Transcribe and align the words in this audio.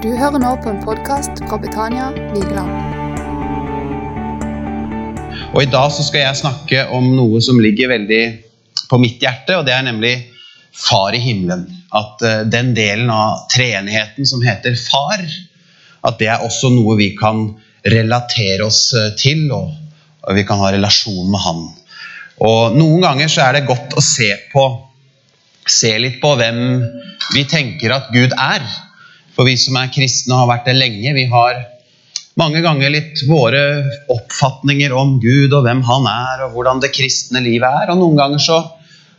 Du 0.00 0.08
hører 0.16 0.40
nå 0.40 0.50
på 0.64 0.70
en 0.70 0.78
podkast 0.80 1.42
fra 1.44 1.58
Betania 1.60 2.06
Vigeland. 2.32 2.70
Og 5.52 5.58
I 5.60 5.68
dag 5.68 5.90
så 5.92 6.06
skal 6.06 6.22
jeg 6.22 6.38
snakke 6.40 6.86
om 6.96 7.10
noe 7.18 7.42
som 7.44 7.60
ligger 7.60 7.92
veldig 7.92 8.22
på 8.88 9.00
mitt 9.02 9.20
hjerte, 9.20 9.58
og 9.58 9.68
det 9.68 9.74
er 9.76 9.84
nemlig 9.84 10.14
Far 10.72 11.12
i 11.12 11.20
himmelen. 11.20 11.66
At 11.92 12.24
uh, 12.24 12.48
den 12.48 12.72
delen 12.72 13.12
av 13.12 13.44
treenigheten 13.52 14.24
som 14.24 14.40
heter 14.40 14.78
Far, 14.80 15.20
at 16.00 16.16
det 16.16 16.32
er 16.32 16.48
også 16.48 16.72
noe 16.72 16.96
vi 16.96 17.12
kan 17.20 17.50
relatere 17.84 18.64
oss 18.64 18.86
uh, 18.96 19.10
til, 19.20 19.50
og 19.52 20.32
vi 20.32 20.48
kan 20.48 20.64
ha 20.64 20.72
relasjon 20.72 21.28
med 21.28 21.44
Han. 21.44 21.66
Og 22.40 22.80
Noen 22.80 23.04
ganger 23.04 23.28
så 23.28 23.50
er 23.50 23.58
det 23.58 23.68
godt 23.68 24.00
å 24.00 24.04
se 24.04 24.32
på 24.48 24.70
se 25.68 25.92
litt 26.00 26.22
på 26.22 26.38
hvem 26.40 26.62
vi 27.34 27.44
tenker 27.44 27.92
at 27.94 28.08
Gud 28.16 28.32
er. 28.32 28.64
For 29.36 29.48
vi 29.48 29.56
som 29.60 29.78
er 29.80 29.92
kristne 29.94 30.34
og 30.34 30.44
har 30.44 30.50
vært 30.56 30.70
det 30.70 30.76
lenge, 30.78 31.14
vi 31.16 31.26
har 31.30 31.60
mange 32.40 32.62
ganger 32.64 32.92
litt 32.92 33.22
våre 33.28 33.62
oppfatninger 34.12 34.92
om 34.96 35.18
Gud 35.22 35.52
og 35.56 35.64
hvem 35.66 35.82
Han 35.86 36.06
er, 36.10 36.44
og 36.46 36.54
hvordan 36.54 36.80
det 36.82 36.92
kristne 36.94 37.42
livet 37.44 37.68
er. 37.68 37.92
Og 37.92 38.00
noen 38.00 38.18
ganger 38.18 38.42
så 38.42 38.60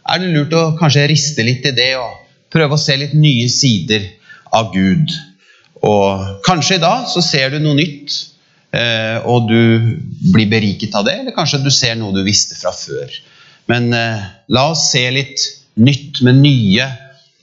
er 0.10 0.22
det 0.22 0.32
lurt 0.34 0.56
å 0.58 0.72
kanskje 0.80 1.10
riste 1.12 1.46
litt 1.46 1.68
i 1.70 1.76
det 1.78 1.92
og 2.00 2.18
prøve 2.52 2.76
å 2.76 2.82
se 2.82 2.98
litt 3.00 3.14
nye 3.18 3.48
sider 3.52 4.08
av 4.58 4.72
Gud. 4.74 5.12
Og 5.88 6.42
kanskje 6.46 6.78
i 6.78 6.84
dag 6.84 7.08
så 7.10 7.24
ser 7.26 7.54
du 7.54 7.62
noe 7.62 7.78
nytt, 7.78 8.16
eh, 8.76 9.18
og 9.26 9.50
du 9.50 9.98
blir 10.34 10.50
beriket 10.52 10.96
av 10.98 11.08
det. 11.08 11.20
Eller 11.22 11.36
kanskje 11.36 11.64
du 11.64 11.72
ser 11.74 11.96
noe 12.00 12.16
du 12.16 12.24
visste 12.26 12.58
fra 12.60 12.74
før. 12.76 13.14
Men 13.72 13.92
eh, 13.96 14.26
la 14.52 14.68
oss 14.74 14.90
se 14.92 15.06
litt 15.14 15.48
nytt 15.82 16.22
med 16.26 16.42
nye 16.42 16.90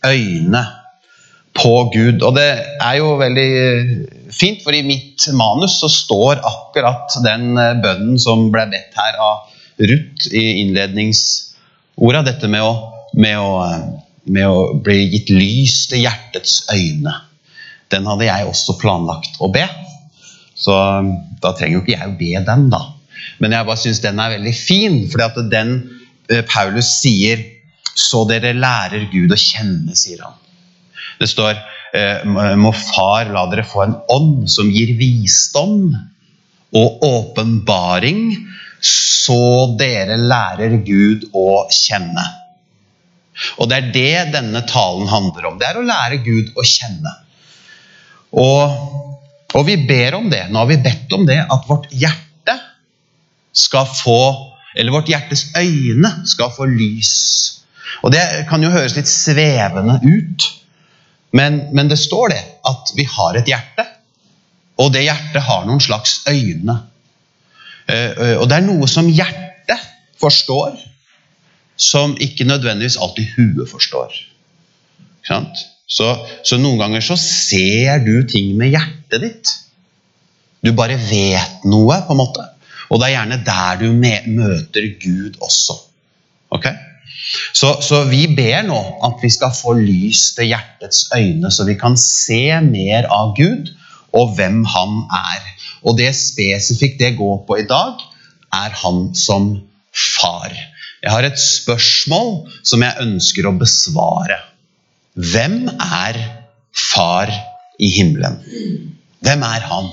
øyne 0.07 0.65
på 1.57 1.91
Gud. 1.95 2.23
Og 2.23 2.35
det 2.37 2.49
er 2.79 2.99
jo 3.01 3.15
veldig 3.21 3.47
eh, 3.61 3.95
fint, 4.35 4.63
for 4.65 4.77
i 4.77 4.85
mitt 4.87 5.29
manus 5.37 5.79
så 5.83 5.91
står 5.93 6.43
akkurat 6.47 7.19
den 7.25 7.55
eh, 7.59 7.77
bønnen 7.83 8.19
som 8.23 8.49
ble 8.55 8.67
bedt 8.73 8.99
her 8.99 9.19
av 9.23 9.49
Ruth 9.79 10.29
i 10.35 10.45
innledningsorda. 10.65 12.25
Dette 12.27 12.51
med 12.51 12.65
å, 12.65 12.73
med, 13.19 13.41
å, 13.41 13.51
eh, 13.67 13.89
med 14.35 14.51
å, 14.51 14.63
bli 14.85 15.01
gitt 15.15 15.33
lys 15.35 15.87
til 15.91 16.05
hjertets 16.07 16.63
øyne. 16.75 17.17
Den 17.89 18.09
hadde 18.09 18.29
jeg 18.29 18.49
også 18.49 18.77
planlagt 18.81 19.41
å 19.41 19.51
be. 19.53 19.65
Så 20.59 20.75
da 21.41 21.53
trenger 21.55 21.79
jo 21.79 21.85
ikke 21.85 21.95
jeg 21.95 22.11
å 22.11 22.19
be 22.19 22.33
den, 22.45 22.67
da. 22.73 22.83
Men 23.39 23.55
jeg 23.55 23.67
bare 23.69 23.81
syns 23.81 24.03
den 24.03 24.19
er 24.21 24.35
veldig 24.35 24.53
fin, 24.59 24.99
fordi 25.09 25.25
at 25.25 25.39
den 25.53 25.71
Paulus 26.51 26.91
sier 26.99 27.41
så 27.99 28.25
dere 28.29 28.53
lærer 28.59 29.07
Gud 29.13 29.33
å 29.33 29.39
kjenne, 29.39 29.95
sier 29.97 30.21
han. 30.27 30.35
Det 31.19 31.29
står 31.31 31.57
eh, 31.97 32.25
må 32.59 32.73
Far 32.77 33.31
la 33.35 33.47
dere 33.51 33.67
få 33.67 33.85
en 33.85 33.97
ånd 34.15 34.49
som 34.51 34.71
gir 34.71 34.95
visdom 34.99 35.91
og 36.77 37.05
åpenbaring, 37.05 38.35
så 38.85 39.75
dere 39.81 40.19
lærer 40.21 40.77
Gud 40.87 41.31
å 41.37 41.65
kjenne. 41.73 42.27
Og 43.59 43.71
det 43.71 43.79
er 43.79 43.91
det 43.95 44.35
denne 44.35 44.63
talen 44.69 45.09
handler 45.11 45.49
om. 45.51 45.59
Det 45.59 45.69
er 45.69 45.79
å 45.79 45.87
lære 45.87 46.21
Gud 46.25 46.53
å 46.59 46.65
kjenne. 46.67 47.15
Og, 48.39 48.79
og 49.55 49.67
vi 49.67 49.79
ber 49.89 50.19
om 50.19 50.29
det. 50.31 50.45
Nå 50.51 50.61
har 50.61 50.71
vi 50.71 50.81
bedt 50.85 51.15
om 51.17 51.25
det, 51.29 51.39
at 51.47 51.69
vårt 51.71 51.89
hjerte 51.95 52.59
skal 53.59 53.89
få 53.89 54.21
Eller 54.79 54.93
vårt 54.93 55.09
hjertes 55.09 55.47
øyne 55.57 56.11
skal 56.29 56.53
få 56.55 56.67
lys. 56.69 57.15
Og 58.05 58.13
Det 58.13 58.21
kan 58.51 58.63
jo 58.63 58.71
høres 58.71 58.95
litt 58.95 59.09
svevende 59.11 59.97
ut. 60.05 60.45
Men, 61.31 61.61
men, 61.77 61.89
det 61.91 61.99
står 62.01 62.33
det 62.33 62.41
at 62.69 62.93
vi 62.97 63.05
har 63.09 63.37
et 63.37 63.49
hjerte, 63.51 63.85
og 64.81 64.93
det 64.95 65.05
hjertet 65.05 65.45
har 65.45 65.67
noen 65.69 65.83
slags 65.83 66.23
øyne. 66.29 66.79
Eh, 67.89 68.13
eh, 68.13 68.37
og 68.39 68.49
det 68.49 68.59
er 68.59 68.67
noe 68.67 68.89
som 68.89 69.11
hjertet 69.11 69.83
forstår, 70.21 70.79
som 71.79 72.17
ikke 72.21 72.47
nødvendigvis 72.49 72.99
alltid 72.99 73.35
huet 73.37 73.69
forstår. 73.71 74.17
Så, 75.89 76.09
så, 76.45 76.57
noen 76.57 76.81
ganger 76.81 77.05
så 77.05 77.17
ser 77.21 78.01
du 78.05 78.23
ting 78.29 78.55
med 78.57 78.73
hjertet 78.73 79.25
ditt. 79.25 79.53
Du 80.65 80.73
bare 80.77 80.97
vet 80.99 81.67
noe, 81.69 82.01
på 82.07 82.17
en 82.17 82.23
måte. 82.23 82.45
Og 82.89 83.01
det 83.01 83.11
er 83.11 83.17
gjerne 83.19 83.41
der 83.45 83.81
du 83.83 83.89
møter 83.93 84.89
Gud 85.03 85.37
også. 85.45 85.77
Okay? 86.57 86.88
Så, 87.53 87.75
så, 87.85 88.03
vi 88.09 88.27
ber 88.37 88.63
nå 88.69 88.79
at 89.05 89.23
vi 89.23 89.31
skal 89.33 89.55
få 89.55 89.75
lys 89.79 90.33
til 90.37 90.53
hjertets 90.53 91.07
øyne, 91.17 91.51
så 91.53 91.67
vi 91.69 91.77
kan 91.79 91.97
se 92.01 92.61
mer 92.65 93.09
av 93.13 93.35
Gud 93.39 93.73
og 94.17 94.35
hvem 94.39 94.63
han 94.69 95.03
er. 95.15 95.49
Og 95.87 95.99
det 95.99 96.11
spesifikt 96.17 97.01
det 97.01 97.17
går 97.19 97.43
på 97.49 97.61
i 97.61 97.67
dag, 97.69 98.01
er 98.55 98.75
han 98.83 99.11
som 99.19 99.53
far. 99.93 100.55
Jeg 101.03 101.13
har 101.13 101.27
et 101.27 101.39
spørsmål 101.39 102.49
som 102.67 102.83
jeg 102.83 103.05
ønsker 103.05 103.47
å 103.47 103.55
besvare. 103.59 104.41
Hvem 105.15 105.69
er 105.69 106.19
far 106.75 107.31
i 107.79 107.91
himmelen? 107.99 108.41
Hvem 109.23 109.45
er 109.47 109.67
han? 109.71 109.93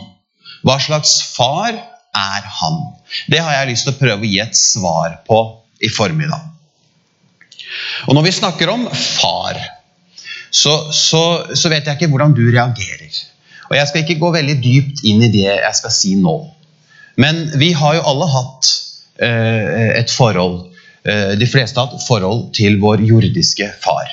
Hva 0.66 0.80
slags 0.82 1.20
far 1.36 1.76
er 1.76 2.50
han? 2.60 2.82
Det 3.30 3.42
har 3.42 3.60
jeg 3.60 3.74
lyst 3.74 3.88
til 3.88 3.94
å 3.96 4.02
prøve 4.02 4.26
å 4.26 4.30
gi 4.30 4.42
et 4.42 4.58
svar 4.58 5.20
på 5.28 5.40
i 5.86 5.92
formiddag. 5.94 6.55
Og 8.06 8.14
når 8.14 8.28
vi 8.28 8.36
snakker 8.38 8.70
om 8.70 8.86
far, 8.92 9.60
så, 10.52 10.76
så, 10.94 11.22
så, 11.54 11.70
vet 11.72 11.88
jeg 11.88 11.98
ikke 11.98 12.12
hvordan 12.14 12.36
du 12.38 12.44
reagerer. 12.48 13.22
Og 13.70 13.78
jeg 13.78 13.90
skal 13.90 14.04
ikke 14.04 14.20
gå 14.22 14.32
veldig 14.36 14.58
dypt 14.64 15.02
inn 15.10 15.24
i 15.26 15.32
det 15.34 15.48
jeg 15.48 15.78
skal 15.80 15.94
si 15.94 16.14
nå. 16.20 16.36
Men 17.22 17.46
vi 17.60 17.72
har 17.76 17.98
jo 17.98 18.06
alle 18.12 18.28
hatt 18.30 18.70
eh, 19.24 19.96
et 20.02 20.12
forhold 20.12 20.68
eh, 21.08 21.34
De 21.40 21.48
fleste 21.48 21.80
har 21.80 21.88
hatt 21.88 22.08
forhold 22.08 22.50
til 22.56 22.78
vår 22.84 23.04
jordiske 23.08 23.72
far. 23.84 24.12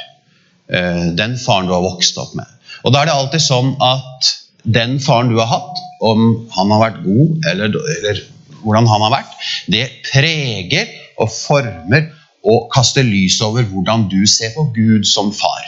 Eh, 0.72 1.10
den 1.18 1.36
faren 1.40 1.68
du 1.68 1.74
har 1.76 1.84
vokst 1.84 2.18
opp 2.22 2.34
med. 2.38 2.48
Og 2.82 2.94
da 2.94 3.02
er 3.02 3.10
det 3.10 3.18
alltid 3.18 3.44
sånn 3.44 3.74
at 3.82 4.32
den 4.62 4.98
faren 5.02 5.30
du 5.32 5.38
har 5.42 5.50
hatt, 5.50 5.82
om 6.02 6.48
han 6.56 6.72
har 6.74 6.80
vært 6.82 7.02
god 7.04 7.46
eller, 7.50 7.76
eller 7.98 8.22
hvordan 8.62 8.88
han 8.90 9.04
har 9.04 9.12
vært, 9.18 9.36
det 9.70 9.84
preger 10.06 10.90
og 11.20 11.30
former 11.30 12.08
og 12.42 12.68
kaste 12.74 13.04
lys 13.06 13.38
over 13.44 13.66
hvordan 13.70 14.08
du 14.10 14.22
ser 14.26 14.54
på 14.56 14.66
Gud 14.74 15.06
som 15.08 15.30
far. 15.34 15.62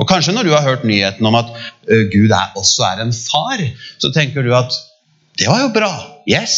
Og 0.00 0.08
Kanskje 0.08 0.34
når 0.34 0.48
du 0.48 0.54
har 0.54 0.64
hørt 0.66 0.84
nyheten 0.88 1.26
om 1.28 1.36
at 1.38 1.52
Gud 2.12 2.32
er, 2.32 2.50
også 2.58 2.84
er 2.88 3.04
en 3.04 3.12
far, 3.14 3.60
så 4.02 4.10
tenker 4.14 4.44
du 4.44 4.52
at 4.56 4.72
det 5.38 5.48
var 5.48 5.62
jo 5.62 5.70
bra. 5.72 5.92
Yes, 6.28 6.56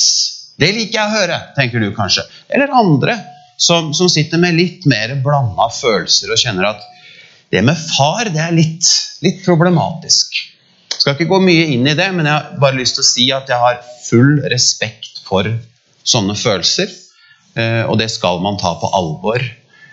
det 0.60 0.72
liker 0.74 0.98
jeg 0.98 1.06
å 1.06 1.14
høre, 1.14 1.38
tenker 1.58 1.82
du 1.82 1.90
kanskje. 1.94 2.24
Eller 2.50 2.74
andre 2.74 3.18
som, 3.58 3.92
som 3.94 4.10
sitter 4.10 4.40
med 4.42 4.56
litt 4.58 4.86
mer 4.90 5.14
blanda 5.22 5.68
følelser 5.72 6.32
og 6.34 6.40
kjenner 6.40 6.72
at 6.72 6.82
det 7.54 7.62
med 7.62 7.78
far 7.78 8.30
det 8.34 8.42
er 8.42 8.54
litt, 8.56 8.88
litt 9.22 9.44
problematisk. 9.44 10.34
Jeg 10.90 11.02
skal 11.02 11.14
ikke 11.14 11.30
gå 11.30 11.40
mye 11.44 11.68
inn 11.74 11.86
i 11.86 11.94
det, 11.98 12.08
men 12.16 12.26
jeg 12.26 12.34
har 12.34 12.58
bare 12.62 12.78
lyst 12.78 12.98
til 12.98 13.04
å 13.04 13.10
si 13.10 13.28
at 13.34 13.50
jeg 13.50 13.60
har 13.60 13.82
full 14.06 14.40
respekt 14.50 15.22
for 15.26 15.46
sånne 16.06 16.36
følelser. 16.38 16.90
Eh, 17.54 17.82
og 17.86 17.98
det 18.00 18.10
skal 18.12 18.40
man 18.42 18.58
ta 18.60 18.74
på 18.80 18.90
alvor. 18.96 19.42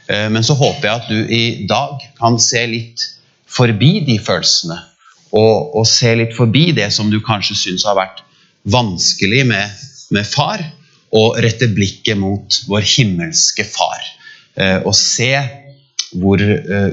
Eh, 0.08 0.28
men 0.34 0.46
så 0.46 0.58
håper 0.58 0.88
jeg 0.88 0.96
at 0.96 1.10
du 1.12 1.34
i 1.34 1.44
dag 1.70 2.02
kan 2.20 2.40
se 2.42 2.64
litt 2.70 3.06
forbi 3.52 4.00
de 4.08 4.18
følelsene. 4.22 4.80
Og, 5.38 5.78
og 5.80 5.88
se 5.88 6.12
litt 6.18 6.36
forbi 6.36 6.72
det 6.76 6.90
som 6.92 7.12
du 7.12 7.22
kanskje 7.24 7.56
syns 7.56 7.88
har 7.88 7.96
vært 8.00 8.24
vanskelig 8.68 9.46
med, 9.48 9.82
med, 10.12 10.28
far. 10.28 10.64
Og 11.16 11.40
rette 11.44 11.68
blikket 11.72 12.20
mot 12.20 12.62
vår 12.72 12.88
himmelske 12.88 13.66
far. 13.68 14.00
Eh, 14.56 14.80
og 14.82 14.96
se 14.98 15.34
hvor 16.12 16.42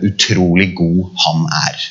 utrolig 0.07 0.69
god 0.79 0.99
han 1.25 1.41
er. 1.51 1.87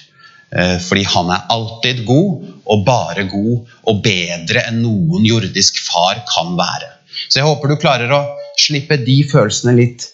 Fordi 0.79 1.01
han 1.11 1.27
er 1.35 1.49
alltid 1.51 2.05
god, 2.07 2.45
og 2.71 2.85
bare 2.87 3.25
god, 3.27 3.73
og 3.91 3.99
bedre 4.05 4.61
enn 4.69 4.77
noen 4.79 5.25
jordisk 5.27 5.81
far 5.83 6.21
kan 6.29 6.53
være. 6.55 6.87
Så 7.27 7.41
jeg 7.41 7.49
håper 7.49 7.73
du 7.73 7.75
klarer 7.81 8.13
å 8.15 8.21
slippe 8.61 8.97
de 9.01 9.21
følelsene 9.27 9.75
litt 9.77 10.09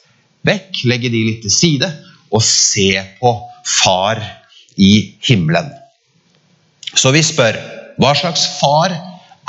vekk, 0.47 0.83
legge 0.89 1.11
de 1.13 1.23
litt 1.29 1.43
til 1.45 1.53
side, 1.53 1.89
og 2.33 2.43
se 2.45 2.91
på 3.19 3.33
Far 3.63 4.19
i 4.75 5.15
himmelen. 5.23 5.69
Så 6.97 7.13
vi 7.15 7.21
spør 7.25 7.55
hva 8.01 8.11
slags 8.17 8.45
far 8.59 8.93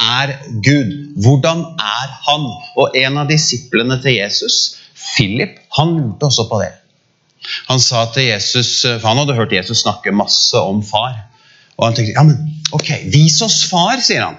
er 0.00 0.32
Gud? 0.64 0.93
Hvordan 1.25 1.62
er 1.81 2.14
han? 2.26 2.46
Og 2.76 2.96
en 2.99 3.20
av 3.20 3.31
disiplene 3.31 3.99
til 4.05 4.19
Jesus, 4.19 4.76
Philip, 4.94 5.56
han 5.79 5.94
lurte 5.96 6.29
også 6.29 6.46
på 6.50 6.61
det. 6.62 6.73
Han 7.69 7.81
sa 7.81 8.06
til 8.12 8.29
Jesus, 8.31 8.85
for 8.85 9.08
han 9.11 9.20
hadde 9.23 9.37
hørt 9.37 9.52
Jesus 9.52 9.85
snakke 9.85 10.14
masse 10.17 10.61
om 10.61 10.82
far. 10.85 11.17
Og 11.76 11.88
han 11.88 11.96
tenkte 11.96 12.14
ja, 12.17 12.25
men 12.25 12.62
ok, 12.76 12.91
vis 13.12 13.41
oss 13.44 13.62
far, 13.69 14.00
sier 14.05 14.25
han. 14.29 14.38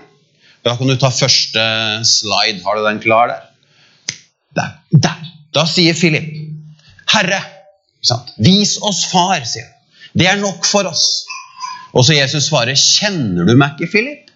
Da 0.66 0.74
kan 0.78 0.90
du 0.90 0.96
ta 0.98 1.12
første 1.14 1.66
slide. 2.08 2.64
Har 2.66 2.78
du 2.78 2.86
den 2.88 3.02
klar 3.04 3.30
der? 3.30 3.44
Der. 4.56 4.76
der. 4.92 5.22
Da 5.56 5.66
sier 5.66 5.96
Philip, 5.96 6.28
'Herre, 7.08 7.42
vis 8.38 8.78
oss 8.82 9.06
Far', 9.12 9.46
sier 9.46 9.64
han. 9.64 9.74
Det 10.16 10.28
er 10.28 10.40
nok 10.40 10.66
for 10.66 10.88
oss. 10.88 11.26
Og 11.94 12.06
så 12.06 12.16
Jesus 12.16 12.50
svarer, 12.50 12.76
'Kjenner 12.76 13.48
du 13.48 13.56
meg 13.56 13.80
ikke, 13.80 13.92
Philip?' 13.92 14.32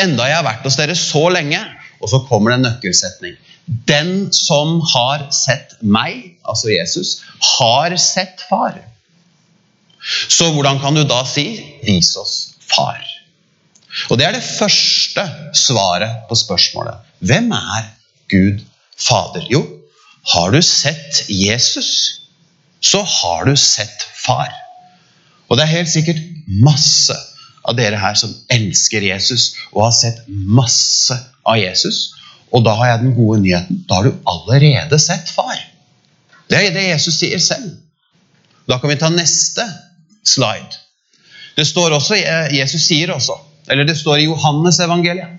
Enda 0.00 0.26
jeg 0.28 0.36
har 0.36 0.44
vært 0.44 0.64
hos 0.64 0.76
dere 0.76 0.96
så 0.96 1.28
lenge. 1.32 1.60
Og 2.00 2.08
så 2.08 2.20
kommer 2.28 2.52
det 2.52 2.58
en 2.58 2.66
nøkkelsetning. 2.68 3.36
Den 3.88 4.32
som 4.32 4.80
har 4.92 5.28
sett 5.32 5.76
meg, 5.80 6.36
altså 6.48 6.72
Jesus, 6.72 7.20
har 7.58 7.96
sett 7.96 8.42
far. 8.48 8.78
Så 10.28 10.48
hvordan 10.52 10.80
kan 10.80 10.96
du 10.96 11.04
da 11.04 11.24
si 11.28 11.46
'vis 11.84 12.16
oss 12.16 12.54
far'? 12.72 13.04
Og 14.10 14.18
Det 14.18 14.26
er 14.26 14.32
det 14.32 14.42
første 14.42 15.24
svaret 15.54 16.28
på 16.28 16.34
spørsmålet. 16.34 16.94
Hvem 17.18 17.52
er 17.52 17.90
Gud 18.30 18.60
Fader? 19.00 19.46
Jo, 19.50 19.62
har 20.34 20.52
du 20.52 20.60
sett 20.62 21.24
Jesus, 21.28 22.20
så 22.80 23.02
har 23.02 23.44
du 23.48 23.56
sett 23.56 24.06
far. 24.26 24.52
Og 25.48 25.58
det 25.58 25.66
er 25.66 25.76
helt 25.80 25.92
sikkert 25.92 26.20
masse 26.62 27.16
av 27.66 27.76
dere 27.76 27.98
her 28.00 28.16
som 28.18 28.32
elsker 28.52 29.04
Jesus 29.04 29.54
og 29.72 29.86
har 29.88 29.96
sett 29.96 30.22
masse 30.28 31.16
av 31.44 31.58
Jesus. 31.60 32.10
Og 32.50 32.64
da 32.66 32.74
har 32.78 32.92
jeg 32.92 33.02
den 33.04 33.16
gode 33.18 33.40
nyheten. 33.42 33.84
Da 33.88 34.00
har 34.00 34.08
du 34.08 34.30
allerede 34.30 34.98
sett 35.02 35.28
far. 35.30 35.58
Det 36.50 36.58
er 36.58 36.74
det 36.74 36.88
Jesus 36.88 37.20
sier 37.20 37.42
selv. 37.42 37.76
Da 38.70 38.78
kan 38.78 38.90
vi 38.90 38.98
ta 38.98 39.10
neste 39.12 39.66
slide. 40.26 40.78
Det 41.56 41.66
står 41.66 41.94
også, 41.96 42.16
Jesus 42.54 42.86
sier 42.86 43.12
også, 43.14 43.34
eller 43.68 43.84
det 43.84 43.98
står 43.98 44.22
i 44.22 44.28
Johannes 44.30 44.78
evangeliet 44.80 45.36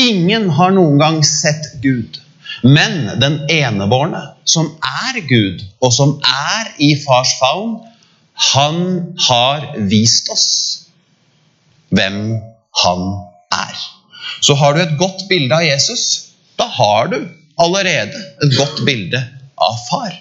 Ingen 0.00 0.48
har 0.56 0.72
noen 0.74 0.96
gang 0.98 1.20
sett 1.22 1.68
Gud, 1.82 2.16
men 2.62 3.20
den 3.20 3.40
enebårne, 3.50 4.20
som 4.44 4.70
er 4.84 5.20
Gud, 5.28 5.64
og 5.80 5.92
som 5.92 6.16
er 6.28 6.70
i 6.78 6.94
fars 7.06 7.34
favn, 7.40 7.78
han 8.54 8.80
har 9.28 9.68
vist 9.90 10.30
oss 10.32 10.48
hvem 11.94 12.20
han 12.82 13.04
er. 13.54 13.74
Så 14.42 14.56
har 14.58 14.74
du 14.74 14.82
et 14.82 14.98
godt 14.98 15.26
bilde 15.30 15.54
av 15.54 15.64
Jesus, 15.66 16.34
da 16.58 16.66
har 16.70 17.10
du 17.12 17.18
allerede 17.60 18.20
et 18.42 18.56
godt 18.58 18.82
bilde 18.86 19.20
av 19.60 19.78
far. 19.88 20.14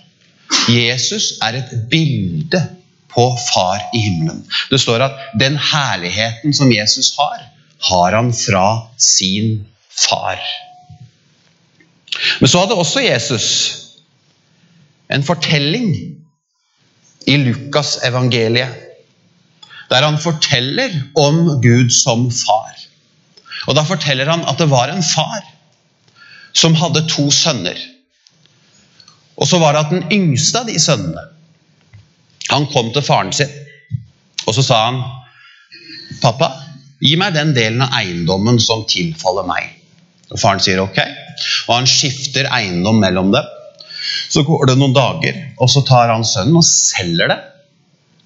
Jesus 0.70 1.34
er 1.42 1.58
et 1.58 1.72
bilde 1.90 2.62
på 3.14 3.26
far 3.54 3.90
i 3.94 4.04
himmelen. 4.06 4.44
Det 4.70 4.80
står 4.82 5.06
at 5.06 5.26
den 5.40 5.58
herligheten 5.58 6.54
som 6.54 6.72
Jesus 6.72 7.14
har, 7.18 7.48
har 7.90 8.16
han 8.16 8.32
fra 8.34 8.68
sin 8.98 9.66
far. 10.08 10.40
Men 12.40 12.50
så 12.50 12.64
hadde 12.64 12.78
også 12.78 13.04
Jesus 13.04 13.48
en 15.14 15.24
fortelling 15.24 15.94
i 17.28 17.38
Lukas 17.38 17.98
evangeliet, 18.06 18.76
der 19.90 20.06
han 20.06 20.20
forteller 20.20 20.94
om 21.20 21.62
Gud 21.62 21.90
som 21.94 22.30
far. 22.32 22.78
Og 23.68 23.76
Da 23.76 23.84
forteller 23.88 24.30
han 24.30 24.46
at 24.50 24.60
det 24.60 24.70
var 24.70 24.92
en 24.92 25.04
far 25.04 25.44
som 26.54 26.76
hadde 26.76 27.08
to 27.10 27.32
sønner. 27.32 27.78
Og 29.38 29.48
så 29.48 29.60
var 29.60 29.74
det 29.74 29.86
at 29.86 29.94
den 29.94 30.12
yngste 30.12 30.60
av 30.60 30.70
de 30.70 30.80
sønnene 30.80 31.30
han 32.52 32.68
kom 32.70 32.92
til 32.94 33.02
faren 33.02 33.32
sin, 33.34 33.50
og 34.46 34.54
så 34.54 34.62
sa 34.62 34.86
han, 34.86 35.00
'Pappa, 36.22 36.52
gi 37.02 37.16
meg 37.16 37.34
den 37.34 37.54
delen 37.56 37.82
av 37.82 37.96
eiendommen 37.98 38.60
som 38.60 38.84
tilfaller 38.86 39.48
meg.' 39.48 39.72
Og 40.32 40.40
Faren 40.40 40.60
sier 40.60 40.82
ok, 40.84 41.00
og 41.68 41.76
han 41.76 41.90
skifter 41.90 42.50
eiendom 42.54 43.02
mellom 43.04 43.34
dem. 43.36 43.52
Så 44.30 44.44
går 44.48 44.68
det 44.70 44.78
noen 44.80 44.96
dager, 44.96 45.38
og 45.62 45.72
så 45.72 45.84
tar 45.88 46.12
han 46.12 46.26
sønnen 46.28 46.60
og 46.60 46.68
selger 46.68 47.32
det. 47.32 47.40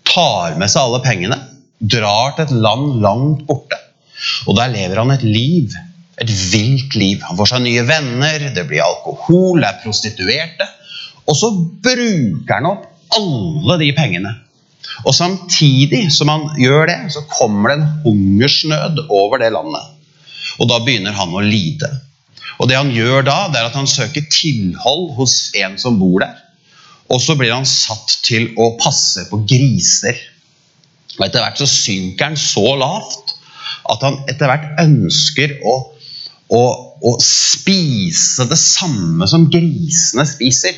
Tar 0.07 0.57
med 0.57 0.71
seg 0.71 0.87
alle 0.87 1.03
pengene, 1.05 1.37
drar 1.77 2.33
til 2.35 2.47
et 2.47 2.55
land 2.55 2.97
langt 3.03 3.43
borte. 3.49 3.77
Og 4.49 4.57
der 4.57 4.71
lever 4.73 5.03
han 5.03 5.13
et 5.13 5.25
liv 5.27 5.75
et 6.17 6.31
vilt 6.51 6.95
liv. 6.97 7.21
Han 7.27 7.37
får 7.37 7.53
seg 7.53 7.63
nye 7.63 7.85
venner, 7.87 8.49
det 8.53 8.65
blir 8.69 8.85
alkohol, 8.85 9.61
det 9.61 9.69
er 9.69 9.81
prostituerte. 9.83 10.67
Og 11.27 11.37
så 11.37 11.51
bruker 11.53 12.53
han 12.55 12.69
opp 12.71 12.87
alle 13.17 13.77
de 13.83 13.91
pengene. 13.95 14.33
Og 15.05 15.13
samtidig 15.13 16.07
som 16.15 16.31
han 16.31 16.47
gjør 16.57 16.89
det, 16.89 16.97
så 17.13 17.23
kommer 17.29 17.71
det 17.71 17.77
en 17.77 17.89
hungersnød 18.05 19.03
over 19.13 19.43
det 19.43 19.51
landet. 19.53 19.93
Og 20.57 20.69
da 20.71 20.79
begynner 20.81 21.13
han 21.13 21.35
å 21.35 21.43
lide. 21.43 21.89
Og 22.57 22.69
det 22.69 22.77
han 22.77 22.91
gjør 22.93 23.25
da, 23.27 23.37
det 23.51 23.59
er 23.59 23.69
at 23.69 23.77
han 23.77 23.89
søker 23.89 24.25
tilhold 24.33 25.11
hos 25.17 25.35
en 25.57 25.77
som 25.81 25.99
bor 26.01 26.21
der. 26.23 26.37
Og 27.13 27.21
så 27.23 27.37
blir 27.39 27.53
han 27.53 27.67
satt 27.69 28.17
til 28.25 28.49
å 28.59 28.73
passe 28.81 29.27
på 29.29 29.43
griser. 29.47 30.17
Og 31.17 31.27
etter 31.27 31.43
hvert 31.43 31.61
så 31.61 31.69
synker 31.69 32.31
han 32.31 32.39
så 32.39 32.65
lavt 32.79 33.35
at 33.87 34.03
han 34.03 34.19
etter 34.27 34.49
hvert 34.49 34.81
ønsker 34.83 35.59
å 35.63 35.77
å, 36.53 36.61
å 37.03 37.15
spise 37.23 38.47
det 38.47 38.59
samme 38.59 39.27
som 39.29 39.47
grisene 39.51 40.25
spiser. 40.27 40.77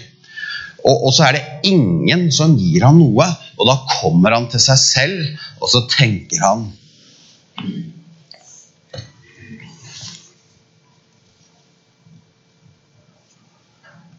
Og, 0.79 0.95
og, 0.95 1.11
så 1.13 1.27
er 1.27 1.37
det 1.37 1.69
ingen 1.69 2.29
som 2.33 2.55
gir 2.57 2.85
ham 2.87 2.99
noe. 3.01 3.27
Og 3.59 3.69
da 3.69 3.77
kommer 3.99 4.37
han 4.37 4.47
til 4.51 4.63
seg 4.63 4.79
selv, 4.81 5.47
og 5.59 5.71
så 5.71 5.83
tenker 5.91 6.43
han 6.45 6.69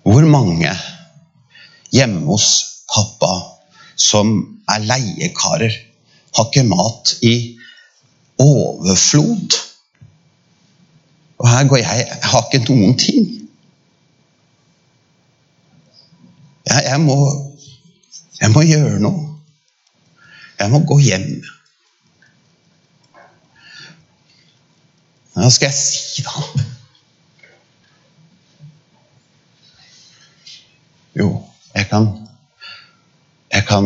Hvor 0.02 0.24
mange 0.24 0.70
hjemme 1.92 2.24
hos 2.26 2.46
pappa 2.94 3.32
som 3.96 4.32
er 4.68 4.86
leiekarer, 4.88 5.74
har 6.36 6.46
ikke 6.48 6.64
mat 6.68 7.12
i 7.22 7.34
overflod? 8.38 9.58
Og 11.38 11.48
her 11.48 11.68
går 11.68 11.76
jeg 11.76 12.06
Jeg 12.06 12.30
har 12.32 12.48
ikke 12.48 12.74
noen 12.74 12.98
ting. 12.98 13.28
Jeg, 16.66 16.82
jeg, 16.86 17.00
må, 17.00 17.16
jeg 18.40 18.50
må 18.54 18.62
gjøre 18.62 19.00
noe. 19.02 19.26
Jeg 20.60 20.70
må 20.70 20.82
gå 20.84 20.98
hjem. 21.00 21.30
Hva 25.34 25.48
skal 25.48 25.70
jeg 25.70 25.78
si, 25.78 26.24
da? 26.26 26.70
Jo, 31.16 31.42
jeg 31.74 31.88
kan 31.90 32.06
Jeg 33.52 33.66
kan 33.66 33.84